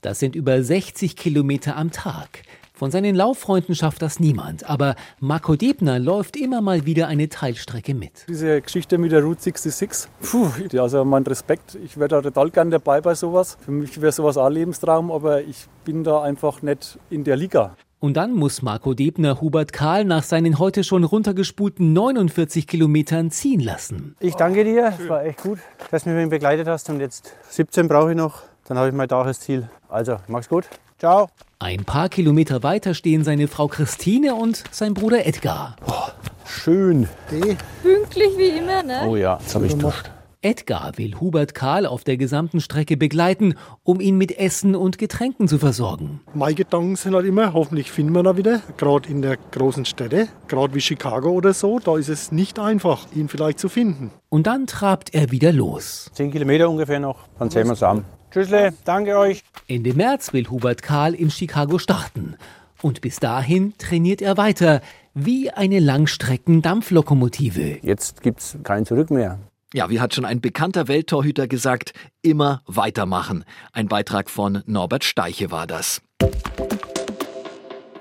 Das 0.01 0.19
sind 0.19 0.35
über 0.35 0.61
60 0.61 1.15
Kilometer 1.15 1.77
am 1.77 1.91
Tag. 1.91 2.41
Von 2.73 2.91
seinen 2.91 3.15
Lauffreunden 3.15 3.75
schafft 3.75 4.01
das 4.01 4.19
niemand, 4.19 4.69
aber 4.69 4.95
Marco 5.21 5.55
Debner 5.55 5.99
läuft 5.99 6.35
immer 6.35 6.59
mal 6.59 6.85
wieder 6.85 7.07
eine 7.07 7.29
Teilstrecke 7.29 7.93
mit. 7.93 8.25
Diese 8.27 8.59
Geschichte 8.59 8.97
mit 8.97 9.13
der 9.13 9.23
Route 9.23 9.43
66, 9.43 10.09
puh, 10.21 10.51
also 10.77 11.05
mein 11.05 11.23
Respekt. 11.23 11.77
Ich 11.81 11.95
wäre 11.95 12.09
da 12.09 12.21
total 12.21 12.49
gern 12.49 12.69
dabei 12.69 12.99
bei 12.99 13.15
sowas. 13.15 13.57
Für 13.63 13.71
mich 13.71 14.01
wäre 14.01 14.11
sowas 14.11 14.35
auch 14.35 14.49
Lebenstraum, 14.49 15.11
aber 15.11 15.43
ich 15.43 15.65
bin 15.85 16.03
da 16.03 16.21
einfach 16.23 16.61
nicht 16.61 16.99
in 17.09 17.23
der 17.23 17.37
Liga. 17.37 17.77
Und 18.03 18.15
dann 18.15 18.33
muss 18.33 18.61
Marco 18.61 18.93
Debner 18.93 19.39
Hubert 19.39 19.71
Kahl 19.71 20.03
nach 20.03 20.23
seinen 20.23 20.59
heute 20.59 20.83
schon 20.83 21.05
runtergespulten 21.05 21.93
49 21.93 22.67
Kilometern 22.67 23.31
ziehen 23.31 23.61
lassen. 23.61 24.17
Ich 24.19 24.35
danke 24.35 24.65
dir, 24.65 24.93
es 24.99 25.07
war 25.07 25.23
echt 25.23 25.41
gut, 25.41 25.59
dass 25.89 26.03
du 26.03 26.09
mich 26.09 26.29
begleitet 26.29 26.67
hast 26.67 26.89
und 26.89 26.99
jetzt 26.99 27.33
17 27.51 27.87
brauche 27.87 28.11
ich 28.11 28.17
noch, 28.17 28.41
dann 28.67 28.77
habe 28.77 28.89
ich 28.89 28.93
mein 28.93 29.07
Tages 29.07 29.39
Ziel. 29.39 29.69
Also, 29.87 30.17
mach's 30.27 30.49
gut. 30.49 30.65
Ciao. 30.99 31.29
Ein 31.59 31.85
paar 31.85 32.09
Kilometer 32.09 32.61
weiter 32.61 32.93
stehen 32.93 33.23
seine 33.23 33.47
Frau 33.47 33.69
Christine 33.69 34.35
und 34.35 34.65
sein 34.69 34.93
Bruder 34.93 35.25
Edgar. 35.25 35.77
Schön. 36.45 37.07
Pünktlich 37.29 38.37
wie 38.37 38.57
immer, 38.57 38.83
ne? 38.83 39.07
Oh 39.07 39.15
ja, 39.15 39.37
jetzt 39.39 39.55
habe 39.55 39.65
ich 39.65 39.77
duscht. 39.77 40.11
Edgar 40.43 40.97
will 40.97 41.19
Hubert 41.21 41.55
Kahl 41.55 41.85
auf 41.85 42.03
der 42.03 42.17
gesamten 42.17 42.59
Strecke 42.59 42.97
begleiten, 42.97 43.55
um 43.83 44.01
ihn 44.01 44.17
mit 44.17 44.37
Essen 44.37 44.75
und 44.75 44.97
Getränken 44.97 45.47
zu 45.47 45.57
versorgen. 45.57 46.19
Meine 46.33 46.55
Gedanken 46.55 46.97
sind 46.97 47.15
halt 47.15 47.25
immer, 47.25 47.53
hoffentlich 47.53 47.91
finden 47.91 48.11
wir 48.13 48.25
ihn 48.25 48.37
wieder, 48.37 48.61
gerade 48.75 49.07
in 49.09 49.21
der 49.21 49.37
großen 49.37 49.85
Städte, 49.85 50.27
gerade 50.49 50.75
wie 50.75 50.81
Chicago 50.81 51.29
oder 51.29 51.53
so, 51.53 51.79
da 51.79 51.97
ist 51.97 52.09
es 52.09 52.33
nicht 52.33 52.59
einfach, 52.59 53.07
ihn 53.15 53.29
vielleicht 53.29 53.57
zu 53.57 53.69
finden. 53.69 54.11
Und 54.27 54.45
dann 54.45 54.67
trabt 54.67 55.13
er 55.13 55.31
wieder 55.31 55.53
los. 55.53 56.11
10 56.13 56.31
Kilometer 56.31 56.69
ungefähr 56.69 56.99
noch, 56.99 57.19
dann 57.39 57.49
sehen 57.49 57.67
wir 57.67 57.75
zusammen. 57.75 58.03
Tschüssle, 58.31 58.73
danke 58.83 59.17
euch. 59.17 59.43
Ende 59.67 59.93
März 59.93 60.33
will 60.33 60.49
Hubert 60.49 60.83
Kahl 60.83 61.13
in 61.13 61.31
Chicago 61.31 61.77
starten. 61.77 62.35
Und 62.81 62.99
bis 62.99 63.19
dahin 63.19 63.73
trainiert 63.77 64.21
er 64.21 64.35
weiter, 64.35 64.81
wie 65.13 65.51
eine 65.51 65.79
Langstrecken-Dampflokomotive. 65.79 67.77
Jetzt 67.81 68.21
gibt's 68.21 68.57
kein 68.63 68.85
Zurück 68.85 69.09
mehr. 69.09 69.39
Ja, 69.73 69.89
wie 69.89 69.99
hat 69.99 70.13
schon 70.13 70.23
ein 70.23 70.39
bekannter 70.39 70.87
Welttorhüter 70.87 71.47
gesagt, 71.47 71.93
immer 72.21 72.61
weitermachen. 72.67 73.43
Ein 73.71 73.87
Beitrag 73.87 74.29
von 74.29 74.61
Norbert 74.67 75.03
Steiche 75.03 75.49
war 75.49 75.65
das. 75.65 75.99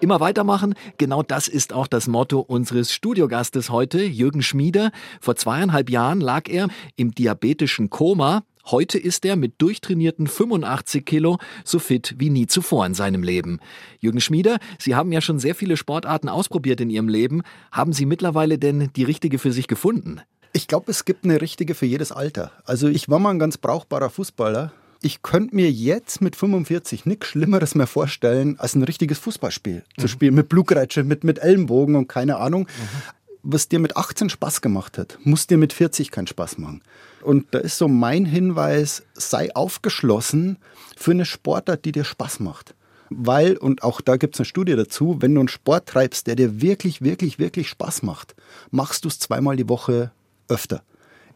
Immer 0.03 0.21
weitermachen, 0.21 0.75
genau 0.99 1.23
das 1.23 1.49
ist 1.49 1.73
auch 1.73 1.87
das 1.87 2.09
Motto 2.09 2.41
unseres 2.41 2.93
Studiogastes 2.93 3.71
heute, 3.71 4.03
Jürgen 4.03 4.43
Schmieder. 4.43 4.91
Vor 5.21 5.37
zweieinhalb 5.37 5.89
Jahren 5.89 6.21
lag 6.21 6.47
er 6.49 6.69
im 6.97 7.13
diabetischen 7.13 7.89
Koma. 7.89 8.43
Heute 8.67 8.99
ist 8.99 9.25
er 9.25 9.37
mit 9.37 9.55
durchtrainierten 9.63 10.27
85 10.27 11.07
Kilo 11.07 11.39
so 11.65 11.79
fit 11.79 12.17
wie 12.19 12.29
nie 12.29 12.49
zuvor 12.49 12.85
in 12.85 12.95
seinem 12.95 13.23
Leben. 13.23 13.61
Jürgen 13.99 14.21
Schmieder, 14.21 14.59
Sie 14.79 14.95
haben 14.95 15.11
ja 15.11 15.23
schon 15.23 15.39
sehr 15.39 15.55
viele 15.55 15.79
Sportarten 15.79 16.29
ausprobiert 16.29 16.83
in 16.83 16.91
Ihrem 16.91 17.09
Leben. 17.09 17.43
Haben 17.71 17.95
Sie 17.95 18.05
mittlerweile 18.05 18.59
denn 18.59 18.91
die 18.95 19.05
richtige 19.05 19.39
für 19.39 19.53
sich 19.53 19.69
gefunden? 19.69 20.21
Ich 20.53 20.69
glaube, 20.69 20.91
es 20.91 21.05
gibt 21.05 21.25
eine 21.25 21.41
richtige 21.41 21.75
für 21.75 21.87
jedes 21.87 22.13
Alter. 22.13 22.53
Also 22.65 22.89
ich 22.89 23.09
war 23.09 23.19
mal 23.19 23.31
ein 23.31 23.39
ganz 23.39 23.57
brauchbarer 23.57 24.11
Fußballer, 24.11 24.73
ich 25.03 25.23
könnte 25.23 25.55
mir 25.55 25.71
jetzt 25.71 26.21
mit 26.21 26.37
45 26.37 27.07
nichts 27.07 27.27
Schlimmeres 27.27 27.75
mehr 27.75 27.89
vorstellen, 27.89 28.59
als 28.59 28.75
ein 28.75 28.85
richtiges 28.85 29.19
Fußballspiel 29.19 29.85
mhm. 29.97 30.01
zu 30.01 30.09
spielen. 30.09 30.35
Mit 30.35 30.49
Blutgrätsche, 30.49 31.03
mit, 31.03 31.25
mit 31.25 31.41
Ellenbogen 31.41 31.97
und 31.97 32.09
keine 32.09 32.37
Ahnung. 32.37 32.63
Mhm. 32.63 32.99
Was 33.43 33.69
dir 33.69 33.81
mit 33.81 33.97
18 33.97 34.31
Spaß 34.31 34.61
gemacht 34.61 34.99
hat, 34.99 35.19
muss 35.25 35.49
dir 35.49 35.59
mit 35.59 35.73
40 35.73 36.13
keinen 36.13 36.29
Spaß 36.29 36.59
machen. 36.59 36.83
Und 37.23 37.47
da 37.51 37.59
ist 37.59 37.77
so 37.77 37.89
mein 37.89 38.25
Hinweis, 38.25 39.03
sei 39.15 39.55
aufgeschlossen 39.55 40.59
für 40.97 41.11
eine 41.11 41.25
Sportart, 41.25 41.85
die 41.85 41.91
dir 41.91 42.05
Spaß 42.05 42.39
macht. 42.39 42.77
Weil, 43.11 43.57
und 43.57 43.83
auch 43.83 44.01
da 44.01 44.17
gibt 44.17 44.37
es 44.37 44.41
eine 44.41 44.47
Studie 44.47 44.77
dazu, 44.77 45.17
wenn 45.21 45.35
du 45.35 45.41
einen 45.41 45.49
Sport 45.49 45.87
treibst, 45.87 46.29
der 46.29 46.37
dir 46.37 46.63
wirklich, 46.63 47.03
wirklich, 47.03 47.41
wirklich 47.41 47.69
Spaß 47.69 48.05
macht, 48.05 48.37
machst 48.71 49.05
du 49.05 49.09
es 49.09 49.19
zweimal 49.19 49.57
die 49.57 49.69
Woche 49.69 50.13
öfter. 50.53 50.83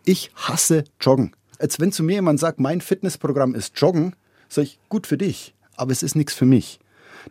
Ich 0.05 0.31
hasse 0.37 0.85
Joggen 1.01 1.35
als 1.59 1.81
wenn 1.81 1.93
zu 1.93 2.03
mir 2.03 2.15
jemand 2.15 2.41
sagt, 2.41 2.61
mein 2.61 2.81
Fitnessprogramm 2.81 3.55
ist 3.55 3.79
Joggen, 3.81 4.15
sage 4.49 4.69
ich, 4.69 4.79
gut 4.89 5.07
für 5.07 5.19
dich, 5.19 5.55
aber 5.77 5.93
es 5.93 6.03
ist 6.03 6.17
nichts 6.17 6.35
für 6.35 6.47
mich. 6.47 6.79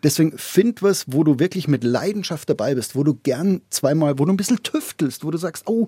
Deswegen 0.03 0.37
find 0.37 0.83
was, 0.83 1.05
wo 1.07 1.23
du 1.23 1.39
wirklich 1.39 1.67
mit 1.67 1.83
Leidenschaft 1.83 2.49
dabei 2.49 2.75
bist, 2.75 2.95
wo 2.95 3.03
du 3.03 3.15
gern 3.15 3.61
zweimal, 3.69 4.19
wo 4.19 4.25
du 4.25 4.33
ein 4.33 4.37
bisschen 4.37 4.61
tüftelst, 4.63 5.23
wo 5.23 5.31
du 5.31 5.37
sagst, 5.37 5.67
oh, 5.67 5.87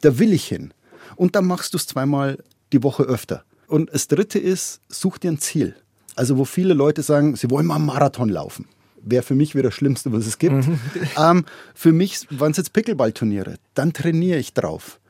da 0.00 0.18
will 0.18 0.32
ich 0.32 0.46
hin. 0.46 0.72
Und 1.16 1.34
dann 1.34 1.46
machst 1.46 1.74
du 1.74 1.78
es 1.78 1.86
zweimal 1.86 2.38
die 2.72 2.82
Woche 2.82 3.02
öfter. 3.02 3.44
Und 3.66 3.92
das 3.92 4.06
dritte 4.06 4.38
ist, 4.38 4.80
such 4.88 5.18
dir 5.18 5.32
ein 5.32 5.38
Ziel. 5.38 5.74
Also 6.14 6.38
wo 6.38 6.44
viele 6.44 6.74
Leute 6.74 7.02
sagen, 7.02 7.34
sie 7.34 7.50
wollen 7.50 7.66
mal 7.66 7.76
einen 7.76 7.86
Marathon 7.86 8.28
laufen. 8.28 8.66
Wäre 9.02 9.22
für 9.22 9.34
mich 9.34 9.54
wieder 9.54 9.64
das 9.64 9.74
Schlimmste, 9.74 10.12
was 10.12 10.26
es 10.26 10.38
gibt. 10.38 10.54
Mhm. 10.54 10.78
ähm, 11.18 11.44
für 11.74 11.92
mich 11.92 12.26
waren 12.30 12.52
es 12.52 12.58
jetzt 12.58 12.72
Pickleballturniere. 12.72 13.56
Dann 13.74 13.92
trainiere 13.92 14.38
ich 14.38 14.54
drauf. 14.54 15.00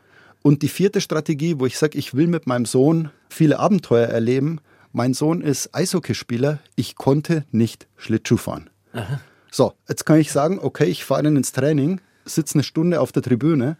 Und 0.43 0.63
die 0.63 0.69
vierte 0.69 1.01
Strategie, 1.01 1.59
wo 1.59 1.67
ich 1.67 1.79
sage, 1.79 1.99
ich 1.99 2.15
will 2.15 2.27
mit 2.27 2.47
meinem 2.47 2.65
Sohn 2.65 3.11
viele 3.29 3.59
Abenteuer 3.59 4.07
erleben. 4.07 4.61
Mein 4.93 5.15
Sohn 5.15 5.41
ist 5.43 5.75
Eishockeyspieler. 5.75 6.59
Ich 6.77 6.97
konnte 6.97 7.45
nicht 7.51 7.87
Schlittschuh 7.97 8.37
fahren. 8.37 8.71
Aha. 8.93 9.21
So, 9.51 9.73
jetzt 9.89 10.05
kann 10.05 10.19
ich 10.19 10.33
sagen, 10.33 10.59
okay, 10.61 10.87
ich 10.87 11.05
fahre 11.05 11.23
dann 11.23 11.37
ins 11.37 11.53
Training, 11.53 12.01
sitze 12.25 12.55
eine 12.55 12.63
Stunde 12.63 13.01
auf 13.01 13.13
der 13.13 13.23
Tribüne. 13.23 13.77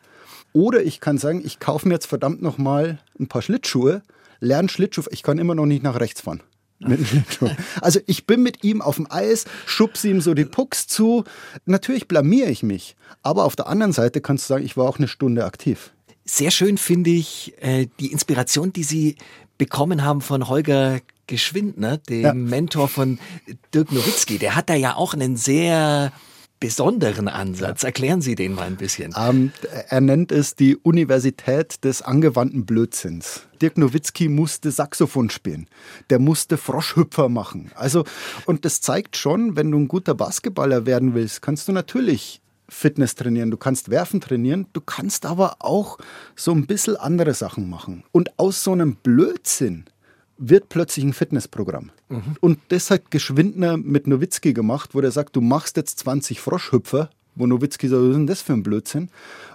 Oder 0.53 0.83
ich 0.83 1.01
kann 1.01 1.19
sagen, 1.19 1.43
ich 1.45 1.61
kaufe 1.61 1.87
mir 1.87 1.95
jetzt 1.95 2.07
verdammt 2.07 2.43
nochmal 2.43 2.99
ein 3.19 3.29
paar 3.29 3.43
Schlittschuhe, 3.43 4.03
lerne 4.41 4.69
Schlittschuh. 4.69 5.05
Ich 5.11 5.23
kann 5.23 5.39
immer 5.39 5.55
noch 5.55 5.67
nicht 5.67 5.83
nach 5.83 6.01
rechts 6.01 6.23
fahren. 6.23 6.43
Also 7.81 8.01
ich 8.07 8.27
bin 8.27 8.43
mit 8.43 8.63
ihm 8.65 8.81
auf 8.81 8.97
dem 8.97 9.11
Eis, 9.11 9.47
schubse 9.67 10.09
ihm 10.09 10.21
so 10.21 10.35
die 10.35 10.45
Pucks 10.45 10.87
zu. 10.87 11.25
Natürlich 11.65 12.09
blamiere 12.09 12.51
ich 12.51 12.63
mich. 12.63 12.97
Aber 13.23 13.45
auf 13.45 13.57
der 13.57 13.67
anderen 13.67 13.93
Seite 13.93 14.21
kannst 14.21 14.45
du 14.45 14.55
sagen, 14.55 14.65
ich 14.65 14.77
war 14.77 14.89
auch 14.89 14.99
eine 14.99 15.09
Stunde 15.09 15.45
aktiv. 15.45 15.93
Sehr 16.31 16.51
schön 16.51 16.77
finde 16.77 17.11
ich 17.11 17.55
äh, 17.61 17.87
die 18.01 18.13
Inspiration, 18.13 18.71
die 18.73 18.85
Sie 18.85 19.17
bekommen 19.57 20.05
haben 20.05 20.21
von 20.21 20.47
Holger 20.47 21.01
Geschwindner, 21.27 21.97
dem 21.97 22.23
ja. 22.23 22.35
Mentor 22.35 22.89
von 22.89 23.19
Dirk 23.73 23.93
Nowitzki. 23.93 24.39
Der 24.39 24.55
hat 24.55 24.69
da 24.69 24.75
ja 24.75 24.95
auch 24.95 25.15
einen 25.15 25.37
sehr 25.37 26.13
besonderen 26.61 27.29
Ansatz. 27.29 27.83
Erklären 27.83 28.21
Sie 28.21 28.35
den 28.35 28.55
mal 28.55 28.67
ein 28.67 28.77
bisschen. 28.77 29.15
Ähm, 29.17 29.53
er 29.89 30.01
nennt 30.03 30.31
es 30.31 30.55
die 30.55 30.77
Universität 30.77 31.83
des 31.85 32.03
angewandten 32.03 32.67
Blödsinns. 32.67 33.47
Dirk 33.63 33.79
Nowitzki 33.79 34.29
musste 34.29 34.71
Saxophon 34.71 35.31
spielen. 35.31 35.67
Der 36.11 36.19
musste 36.19 36.59
Froschhüpfer 36.59 37.31
machen. 37.31 37.71
Also, 37.75 38.05
und 38.45 38.67
das 38.67 38.83
zeigt 38.83 39.17
schon, 39.17 39.57
wenn 39.57 39.71
du 39.71 39.79
ein 39.79 39.89
guter 39.89 40.15
Basketballer 40.15 40.85
werden 40.85 41.15
willst, 41.15 41.41
kannst 41.41 41.69
du 41.69 41.73
natürlich 41.73 42.43
Fitness 42.69 43.15
trainieren, 43.15 43.51
du 43.51 43.57
kannst 43.57 43.91
Werfen 43.91 44.21
trainieren, 44.21 44.67
du 44.73 44.81
kannst 44.81 45.25
aber 45.27 45.57
auch 45.61 45.99
so 46.37 46.53
ein 46.53 46.67
bisschen 46.67 46.97
andere 46.97 47.35
Sachen 47.35 47.69
machen. 47.71 48.05
Und 48.13 48.39
aus 48.39 48.63
so 48.63 48.73
einem 48.73 48.97
Blödsinn 48.97 49.87
wird 50.37 50.69
plötzlich 50.69 51.05
ein 51.05 51.13
Fitnessprogramm. 51.13 51.91
Mhm. 52.09 52.37
Und 52.41 52.59
das 52.69 52.91
hat 52.91 53.11
Geschwindner 53.11 53.77
mit 53.77 54.07
Nowitzki 54.07 54.53
gemacht, 54.53 54.95
wo 54.95 55.01
der 55.01 55.11
sagt, 55.11 55.35
du 55.35 55.41
machst 55.41 55.77
jetzt 55.77 55.99
20 56.01 56.41
Froschhüpfer, 56.41 57.11
wo 57.35 57.47
Nowitzki 57.47 57.89
sagt, 57.89 58.03
was 58.03 58.09
ist 58.09 58.17
denn 58.17 58.27
das 58.27 58.43
für 58.43 58.53
ein 58.53 58.63
Blödsinn? 58.63 59.11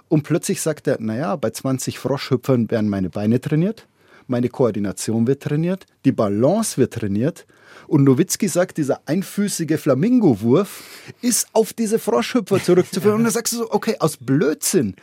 Und 0.08 0.24
plötzlich 0.24 0.60
sagt 0.60 0.86
er, 0.86 1.00
naja, 1.00 1.36
bei 1.36 1.50
20 1.50 1.98
Froschhüpfern 1.98 2.70
werden 2.70 2.90
meine 2.90 3.10
Beine 3.10 3.40
trainiert, 3.40 3.86
meine 4.26 4.48
Koordination 4.48 5.26
wird 5.26 5.42
trainiert, 5.42 5.86
die 6.04 6.12
Balance 6.12 6.76
wird 6.76 6.94
trainiert 6.94 7.46
und 7.86 8.04
Nowitzki 8.04 8.48
sagt, 8.48 8.78
dieser 8.78 9.00
einfüßige 9.06 9.78
Flamingo-Wurf 9.78 10.82
ist 11.20 11.48
auf 11.52 11.72
diese 11.72 11.98
Froschhüpfer 11.98 12.62
zurückzuführen. 12.62 13.16
Und 13.18 13.24
dann 13.24 13.32
sagst 13.32 13.52
du 13.52 13.58
so, 13.58 13.72
okay, 13.72 13.96
aus 13.98 14.16
Blödsinn 14.16 14.94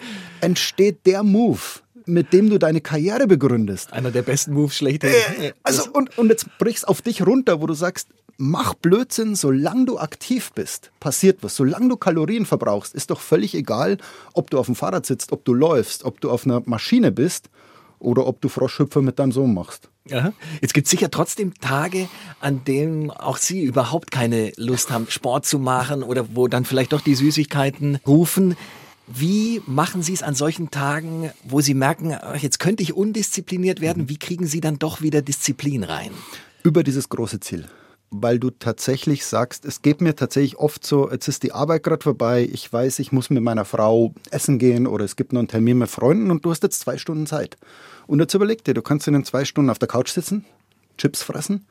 entsteht 0.42 1.06
der 1.06 1.24
Move 1.24 1.60
mit 2.08 2.34
dem 2.34 2.50
du 2.50 2.58
deine 2.58 2.82
Karriere 2.82 3.28
begründest. 3.28 3.94
Einer 3.94 4.12
der 4.12 4.24
besten 4.24 4.54
Moves 4.54 4.76
schlechthin. 4.76 5.12
Äh, 5.40 5.54
also, 5.64 5.90
und, 5.94 6.18
und 6.18 6.30
jetzt 6.30 6.48
brichst 6.58 6.88
auf 6.88 7.02
dich 7.02 7.26
runter, 7.26 7.62
wo 7.62 7.68
du 7.68 7.74
sagst, 7.74 8.08
mach 8.38 8.74
Blödsinn, 8.74 9.36
solange 9.36 9.86
du 9.86 10.00
aktiv 10.00 10.52
bist, 10.54 10.92
passiert 11.00 11.40
was. 11.42 11.56
Solange 11.56 11.90
du 11.90 11.98
Kalorien 11.98 12.46
verbrauchst, 12.46 12.96
ist 12.96 13.12
doch 13.12 13.22
völlig 13.22 13.54
egal, 13.54 13.98
ob 14.34 14.50
du 14.50 14.58
auf 14.58 14.66
dem 14.66 14.76
Fahrrad 14.76 15.06
sitzt, 15.06 15.32
ob 15.32 15.46
du 15.46 15.54
läufst, 15.54 16.04
ob 16.04 16.20
du 16.22 16.32
auf 16.32 16.46
einer 16.46 16.62
Maschine 16.66 17.12
bist 17.12 17.50
oder 18.02 18.28
ob 18.28 18.42
du 18.42 18.50
Froschhüpfer 18.50 19.02
mit 19.02 19.20
deinem 19.20 19.32
Sohn 19.32 19.54
machst. 19.54 19.90
Ja. 20.08 20.34
Jetzt 20.62 20.74
gibt 20.74 20.86
es 20.86 20.92
sicher 20.92 21.12
trotzdem 21.12 21.54
Tage, 21.56 22.10
an 22.40 22.64
denen 22.66 23.12
auch 23.12 23.38
Sie 23.38 23.62
überhaupt 23.62 24.12
keine 24.12 24.52
Lust 24.58 24.92
haben, 24.92 25.08
Sport 25.10 25.46
zu 25.46 25.60
machen 25.60 26.04
oder 26.04 26.36
wo 26.36 26.48
dann 26.48 26.66
vielleicht 26.66 26.94
doch 26.94 27.02
die 27.02 27.16
Süßigkeiten 27.16 28.00
rufen. 28.06 28.56
Wie 29.08 29.62
machen 29.66 30.02
Sie 30.02 30.14
es 30.14 30.24
an 30.24 30.36
solchen 30.36 30.72
Tagen, 30.72 31.32
wo 31.44 31.62
Sie 31.62 31.74
merken, 31.74 32.16
jetzt 32.40 32.60
könnte 32.60 32.82
ich 32.84 32.94
undiszipliniert 32.94 33.82
werden? 33.82 34.10
Wie 34.10 34.18
kriegen 34.18 34.48
Sie 34.48 34.62
dann 34.62 34.80
doch 34.80 35.02
wieder 35.02 35.22
Disziplin 35.22 35.84
rein? 35.84 36.12
Über 36.64 36.84
dieses 36.84 37.10
große 37.10 37.40
Ziel 37.40 37.68
weil 38.12 38.39
du 38.39 38.50
tatsächlich 38.50 39.26
sagst, 39.26 39.63
es 39.63 39.82
geht 39.82 40.02
mir 40.02 40.15
tatsächlich 40.15 40.58
oft 40.58 40.86
so, 40.86 41.10
jetzt 41.10 41.30
ist 41.30 41.43
die 41.43 41.54
Arbeit 41.54 41.84
gerade 41.84 42.04
vorbei, 42.04 42.47
ich 42.52 42.71
weiß, 42.71 43.00
ich 43.00 43.13
muss 43.13 43.30
mit 43.30 43.41
meiner 43.41 43.63
Frau 43.63 44.13
essen 44.30 44.60
gehen 44.60 44.86
oder 44.86 45.06
es 45.06 45.15
gibt 45.15 45.32
noch 45.32 45.39
einen 45.39 45.47
Termin 45.47 45.78
mit 45.78 45.89
Freunden 45.89 46.30
und 46.30 46.43
du 46.43 46.52
hast 46.52 46.62
jetzt 46.62 46.82
zwei 46.82 46.97
Stunden 46.97 47.26
Zeit. 47.26 47.58
Und 48.08 48.19
jetzt 48.19 48.34
überleg 48.34 48.65
dir, 48.65 48.74
du 48.74 48.82
kannst 48.82 49.08
in 49.08 49.13
den 49.13 49.24
zwei 49.24 49.45
Stunden 49.45 49.69
auf 49.69 49.80
der 49.80 49.88
Couch 49.88 50.10
sitzen, 50.10 50.45
Chips 50.97 51.24
fressen 51.24 51.65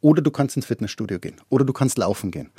oder 0.00 0.20
du 0.20 0.32
kannst 0.32 0.56
ins 0.56 0.66
Fitnessstudio 0.66 1.20
gehen 1.20 1.36
oder 1.48 1.64
du 1.64 1.72
kannst 1.72 1.96
laufen 1.96 2.32
gehen. 2.32 2.50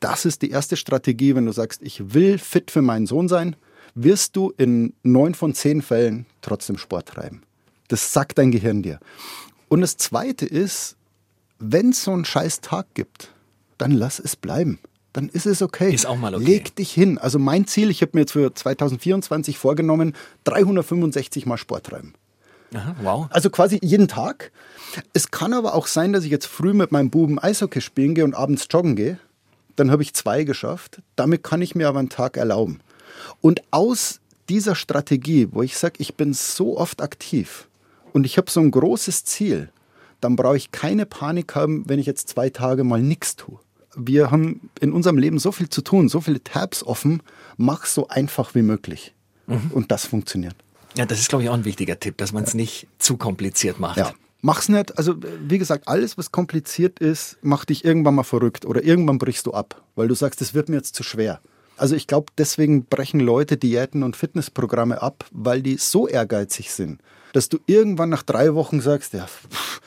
Das 0.00 0.24
ist 0.24 0.42
die 0.42 0.50
erste 0.50 0.76
Strategie, 0.76 1.36
wenn 1.36 1.46
du 1.46 1.52
sagst, 1.52 1.80
ich 1.80 2.12
will 2.12 2.38
fit 2.38 2.72
für 2.72 2.82
meinen 2.82 3.06
Sohn 3.06 3.28
sein, 3.28 3.54
wirst 3.94 4.34
du 4.34 4.52
in 4.56 4.94
neun 5.04 5.34
von 5.34 5.54
zehn 5.54 5.80
Fällen 5.80 6.26
trotzdem 6.40 6.76
Sport 6.76 7.10
treiben. 7.10 7.42
Das 7.86 8.12
sagt 8.12 8.38
dein 8.38 8.50
Gehirn 8.50 8.82
dir. 8.82 8.98
Und 9.68 9.80
das 9.80 9.96
zweite 9.96 10.44
ist, 10.44 10.96
wenn 11.62 11.90
es 11.90 12.02
so 12.02 12.10
einen 12.10 12.24
scheiß 12.24 12.60
Tag 12.60 12.86
gibt, 12.94 13.30
dann 13.78 13.92
lass 13.92 14.18
es 14.18 14.34
bleiben. 14.34 14.78
Dann 15.12 15.28
ist 15.28 15.46
es 15.46 15.62
okay. 15.62 15.94
Ist 15.94 16.06
auch 16.06 16.16
mal 16.16 16.34
okay. 16.34 16.44
Leg 16.44 16.74
dich 16.74 16.92
hin. 16.92 17.18
Also 17.18 17.38
mein 17.38 17.66
Ziel, 17.66 17.90
ich 17.90 18.02
habe 18.02 18.12
mir 18.14 18.20
jetzt 18.20 18.32
für 18.32 18.52
2024 18.52 19.58
vorgenommen, 19.58 20.14
365 20.44 21.46
Mal 21.46 21.58
Sport 21.58 21.86
treiben. 21.86 22.14
Aha, 22.74 22.96
wow. 23.02 23.26
Also 23.30 23.50
quasi 23.50 23.78
jeden 23.82 24.08
Tag. 24.08 24.50
Es 25.12 25.30
kann 25.30 25.52
aber 25.52 25.74
auch 25.74 25.86
sein, 25.86 26.12
dass 26.12 26.24
ich 26.24 26.30
jetzt 26.30 26.46
früh 26.46 26.72
mit 26.72 26.90
meinem 26.90 27.10
Buben 27.10 27.38
Eishockey 27.38 27.80
spielen 27.80 28.14
gehe 28.14 28.24
und 28.24 28.34
abends 28.34 28.66
joggen 28.70 28.96
gehe. 28.96 29.18
Dann 29.76 29.90
habe 29.90 30.02
ich 30.02 30.14
zwei 30.14 30.44
geschafft. 30.44 31.00
Damit 31.14 31.44
kann 31.44 31.62
ich 31.62 31.74
mir 31.74 31.88
aber 31.88 31.98
einen 31.98 32.08
Tag 32.08 32.36
erlauben. 32.36 32.80
Und 33.40 33.62
aus 33.70 34.20
dieser 34.48 34.74
Strategie, 34.74 35.48
wo 35.52 35.62
ich 35.62 35.76
sage, 35.76 35.94
ich 35.98 36.14
bin 36.14 36.32
so 36.32 36.78
oft 36.78 37.02
aktiv 37.02 37.68
und 38.12 38.24
ich 38.24 38.36
habe 38.36 38.50
so 38.50 38.60
ein 38.60 38.70
großes 38.70 39.24
Ziel, 39.24 39.68
dann 40.22 40.36
brauche 40.36 40.56
ich 40.56 40.70
keine 40.70 41.04
Panik 41.04 41.54
haben, 41.54 41.84
wenn 41.86 41.98
ich 41.98 42.06
jetzt 42.06 42.28
zwei 42.28 42.48
Tage 42.48 42.84
mal 42.84 43.02
nichts 43.02 43.36
tue. 43.36 43.58
Wir 43.94 44.30
haben 44.30 44.70
in 44.80 44.92
unserem 44.92 45.18
Leben 45.18 45.38
so 45.38 45.52
viel 45.52 45.68
zu 45.68 45.82
tun, 45.82 46.08
so 46.08 46.22
viele 46.22 46.42
Tabs 46.42 46.82
offen, 46.82 47.22
mach 47.58 47.84
so 47.84 48.08
einfach 48.08 48.54
wie 48.54 48.62
möglich. 48.62 49.12
Mhm. 49.46 49.70
Und 49.72 49.90
das 49.90 50.06
funktioniert. 50.06 50.54
Ja, 50.96 51.04
das 51.04 51.18
ist, 51.18 51.28
glaube 51.28 51.44
ich, 51.44 51.50
auch 51.50 51.54
ein 51.54 51.64
wichtiger 51.64 51.98
Tipp, 51.98 52.16
dass 52.18 52.32
man 52.32 52.44
es 52.44 52.52
ja. 52.52 52.58
nicht 52.58 52.86
zu 52.98 53.16
kompliziert 53.16 53.80
macht. 53.80 53.98
Ja. 53.98 54.12
Mach's 54.40 54.68
nicht. 54.68 54.96
Also, 54.96 55.14
wie 55.46 55.58
gesagt, 55.58 55.88
alles, 55.88 56.16
was 56.16 56.32
kompliziert 56.32 57.00
ist, 57.00 57.38
macht 57.42 57.68
dich 57.68 57.84
irgendwann 57.84 58.14
mal 58.14 58.22
verrückt 58.22 58.64
oder 58.64 58.82
irgendwann 58.82 59.18
brichst 59.18 59.46
du 59.46 59.52
ab, 59.52 59.82
weil 59.94 60.08
du 60.08 60.14
sagst, 60.14 60.40
das 60.40 60.54
wird 60.54 60.68
mir 60.68 60.76
jetzt 60.76 60.94
zu 60.94 61.02
schwer. 61.02 61.40
Also, 61.76 61.96
ich 61.96 62.06
glaube, 62.06 62.32
deswegen 62.38 62.84
brechen 62.84 63.20
Leute 63.20 63.56
Diäten 63.56 64.02
und 64.02 64.16
Fitnessprogramme 64.16 65.02
ab, 65.02 65.24
weil 65.32 65.62
die 65.62 65.76
so 65.76 66.08
ehrgeizig 66.08 66.72
sind, 66.72 67.00
dass 67.32 67.48
du 67.48 67.58
irgendwann 67.66 68.08
nach 68.10 68.22
drei 68.22 68.54
Wochen 68.54 68.80
sagst, 68.80 69.12
ja, 69.14 69.26
pff, 69.26 69.80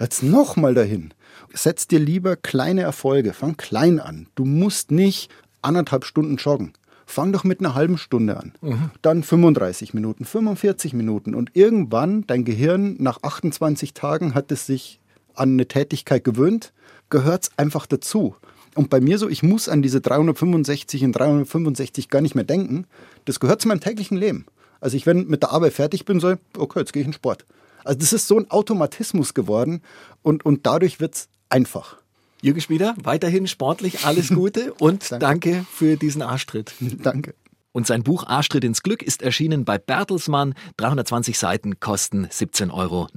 jetzt 0.00 0.22
nochmal 0.22 0.74
dahin. 0.74 1.12
Setz 1.52 1.86
dir 1.86 1.98
lieber 1.98 2.36
kleine 2.36 2.82
Erfolge, 2.82 3.32
fang 3.32 3.56
klein 3.56 4.00
an. 4.00 4.26
Du 4.34 4.44
musst 4.44 4.90
nicht 4.90 5.30
anderthalb 5.62 6.04
Stunden 6.04 6.36
joggen. 6.36 6.72
Fang 7.06 7.32
doch 7.32 7.44
mit 7.44 7.60
einer 7.60 7.74
halben 7.74 7.98
Stunde 7.98 8.36
an. 8.38 8.52
Mhm. 8.62 8.90
Dann 9.02 9.22
35 9.22 9.94
Minuten, 9.94 10.24
45 10.24 10.94
Minuten. 10.94 11.34
Und 11.34 11.50
irgendwann, 11.54 12.26
dein 12.26 12.44
Gehirn, 12.44 12.96
nach 12.98 13.22
28 13.22 13.94
Tagen 13.94 14.34
hat 14.34 14.50
es 14.50 14.66
sich 14.66 15.00
an 15.34 15.52
eine 15.52 15.66
Tätigkeit 15.66 16.24
gewöhnt, 16.24 16.72
gehört 17.10 17.44
es 17.44 17.50
einfach 17.58 17.86
dazu. 17.86 18.36
Und 18.74 18.90
bei 18.90 19.00
mir 19.00 19.18
so, 19.18 19.28
ich 19.28 19.42
muss 19.42 19.68
an 19.68 19.82
diese 19.82 20.00
365 20.00 21.04
und 21.04 21.12
365 21.12 22.08
gar 22.08 22.20
nicht 22.20 22.34
mehr 22.34 22.44
denken. 22.44 22.86
Das 23.24 23.38
gehört 23.38 23.60
zu 23.60 23.68
meinem 23.68 23.80
täglichen 23.80 24.16
Leben. 24.16 24.46
Also 24.80 24.96
ich, 24.96 25.06
wenn 25.06 25.26
mit 25.26 25.42
der 25.42 25.52
Arbeit 25.52 25.74
fertig 25.74 26.04
bin, 26.04 26.20
so, 26.20 26.34
okay, 26.58 26.80
jetzt 26.80 26.92
gehe 26.92 27.02
ich 27.02 27.06
in 27.06 27.12
Sport. 27.12 27.44
Also 27.84 27.98
das 27.98 28.12
ist 28.12 28.26
so 28.26 28.38
ein 28.38 28.50
Automatismus 28.50 29.34
geworden 29.34 29.82
und, 30.22 30.44
und 30.44 30.66
dadurch 30.66 31.00
wird 31.00 31.14
es 31.14 31.28
einfach. 31.48 31.96
Jürgen 32.42 32.60
Schmieder, 32.60 32.94
weiterhin 33.02 33.46
sportlich 33.46 34.04
alles 34.04 34.28
Gute 34.34 34.74
und 34.74 35.10
danke. 35.10 35.50
danke 35.50 35.66
für 35.70 35.96
diesen 35.96 36.22
Arschtritt. 36.22 36.74
danke. 37.02 37.34
Und 37.72 37.86
sein 37.86 38.04
Buch 38.04 38.24
Arschtritt 38.26 38.62
ins 38.64 38.82
Glück 38.82 39.02
ist 39.02 39.22
erschienen 39.22 39.64
bei 39.64 39.78
Bertelsmann. 39.78 40.54
320 40.76 41.38
Seiten 41.38 41.80
kosten 41.80 42.26
17,99 42.26 42.72
Euro. 42.72 43.08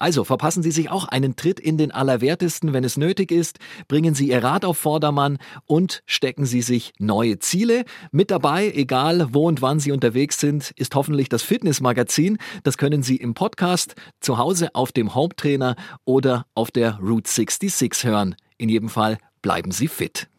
Also 0.00 0.24
verpassen 0.24 0.62
Sie 0.62 0.70
sich 0.70 0.90
auch 0.90 1.04
einen 1.04 1.36
Tritt 1.36 1.60
in 1.60 1.76
den 1.76 1.90
Allerwertesten, 1.90 2.72
wenn 2.72 2.84
es 2.84 2.96
nötig 2.96 3.30
ist. 3.30 3.58
Bringen 3.86 4.14
Sie 4.14 4.28
Ihr 4.28 4.42
Rad 4.42 4.64
auf 4.64 4.78
Vordermann 4.78 5.36
und 5.66 6.02
stecken 6.06 6.46
Sie 6.46 6.62
sich 6.62 6.94
neue 6.98 7.38
Ziele. 7.38 7.84
Mit 8.10 8.30
dabei, 8.30 8.72
egal 8.74 9.28
wo 9.34 9.46
und 9.46 9.60
wann 9.60 9.78
Sie 9.78 9.92
unterwegs 9.92 10.40
sind, 10.40 10.70
ist 10.76 10.94
hoffentlich 10.94 11.28
das 11.28 11.42
Fitnessmagazin. 11.42 12.38
Das 12.62 12.78
können 12.78 13.02
Sie 13.02 13.16
im 13.16 13.34
Podcast, 13.34 13.94
zu 14.20 14.38
Hause 14.38 14.74
auf 14.74 14.90
dem 14.90 15.14
Haupttrainer 15.14 15.76
oder 16.06 16.46
auf 16.54 16.70
der 16.70 16.98
Route 16.98 17.30
66 17.30 18.04
hören. 18.04 18.36
In 18.56 18.70
jedem 18.70 18.88
Fall 18.88 19.18
bleiben 19.42 19.70
Sie 19.70 19.88
fit. 19.88 20.29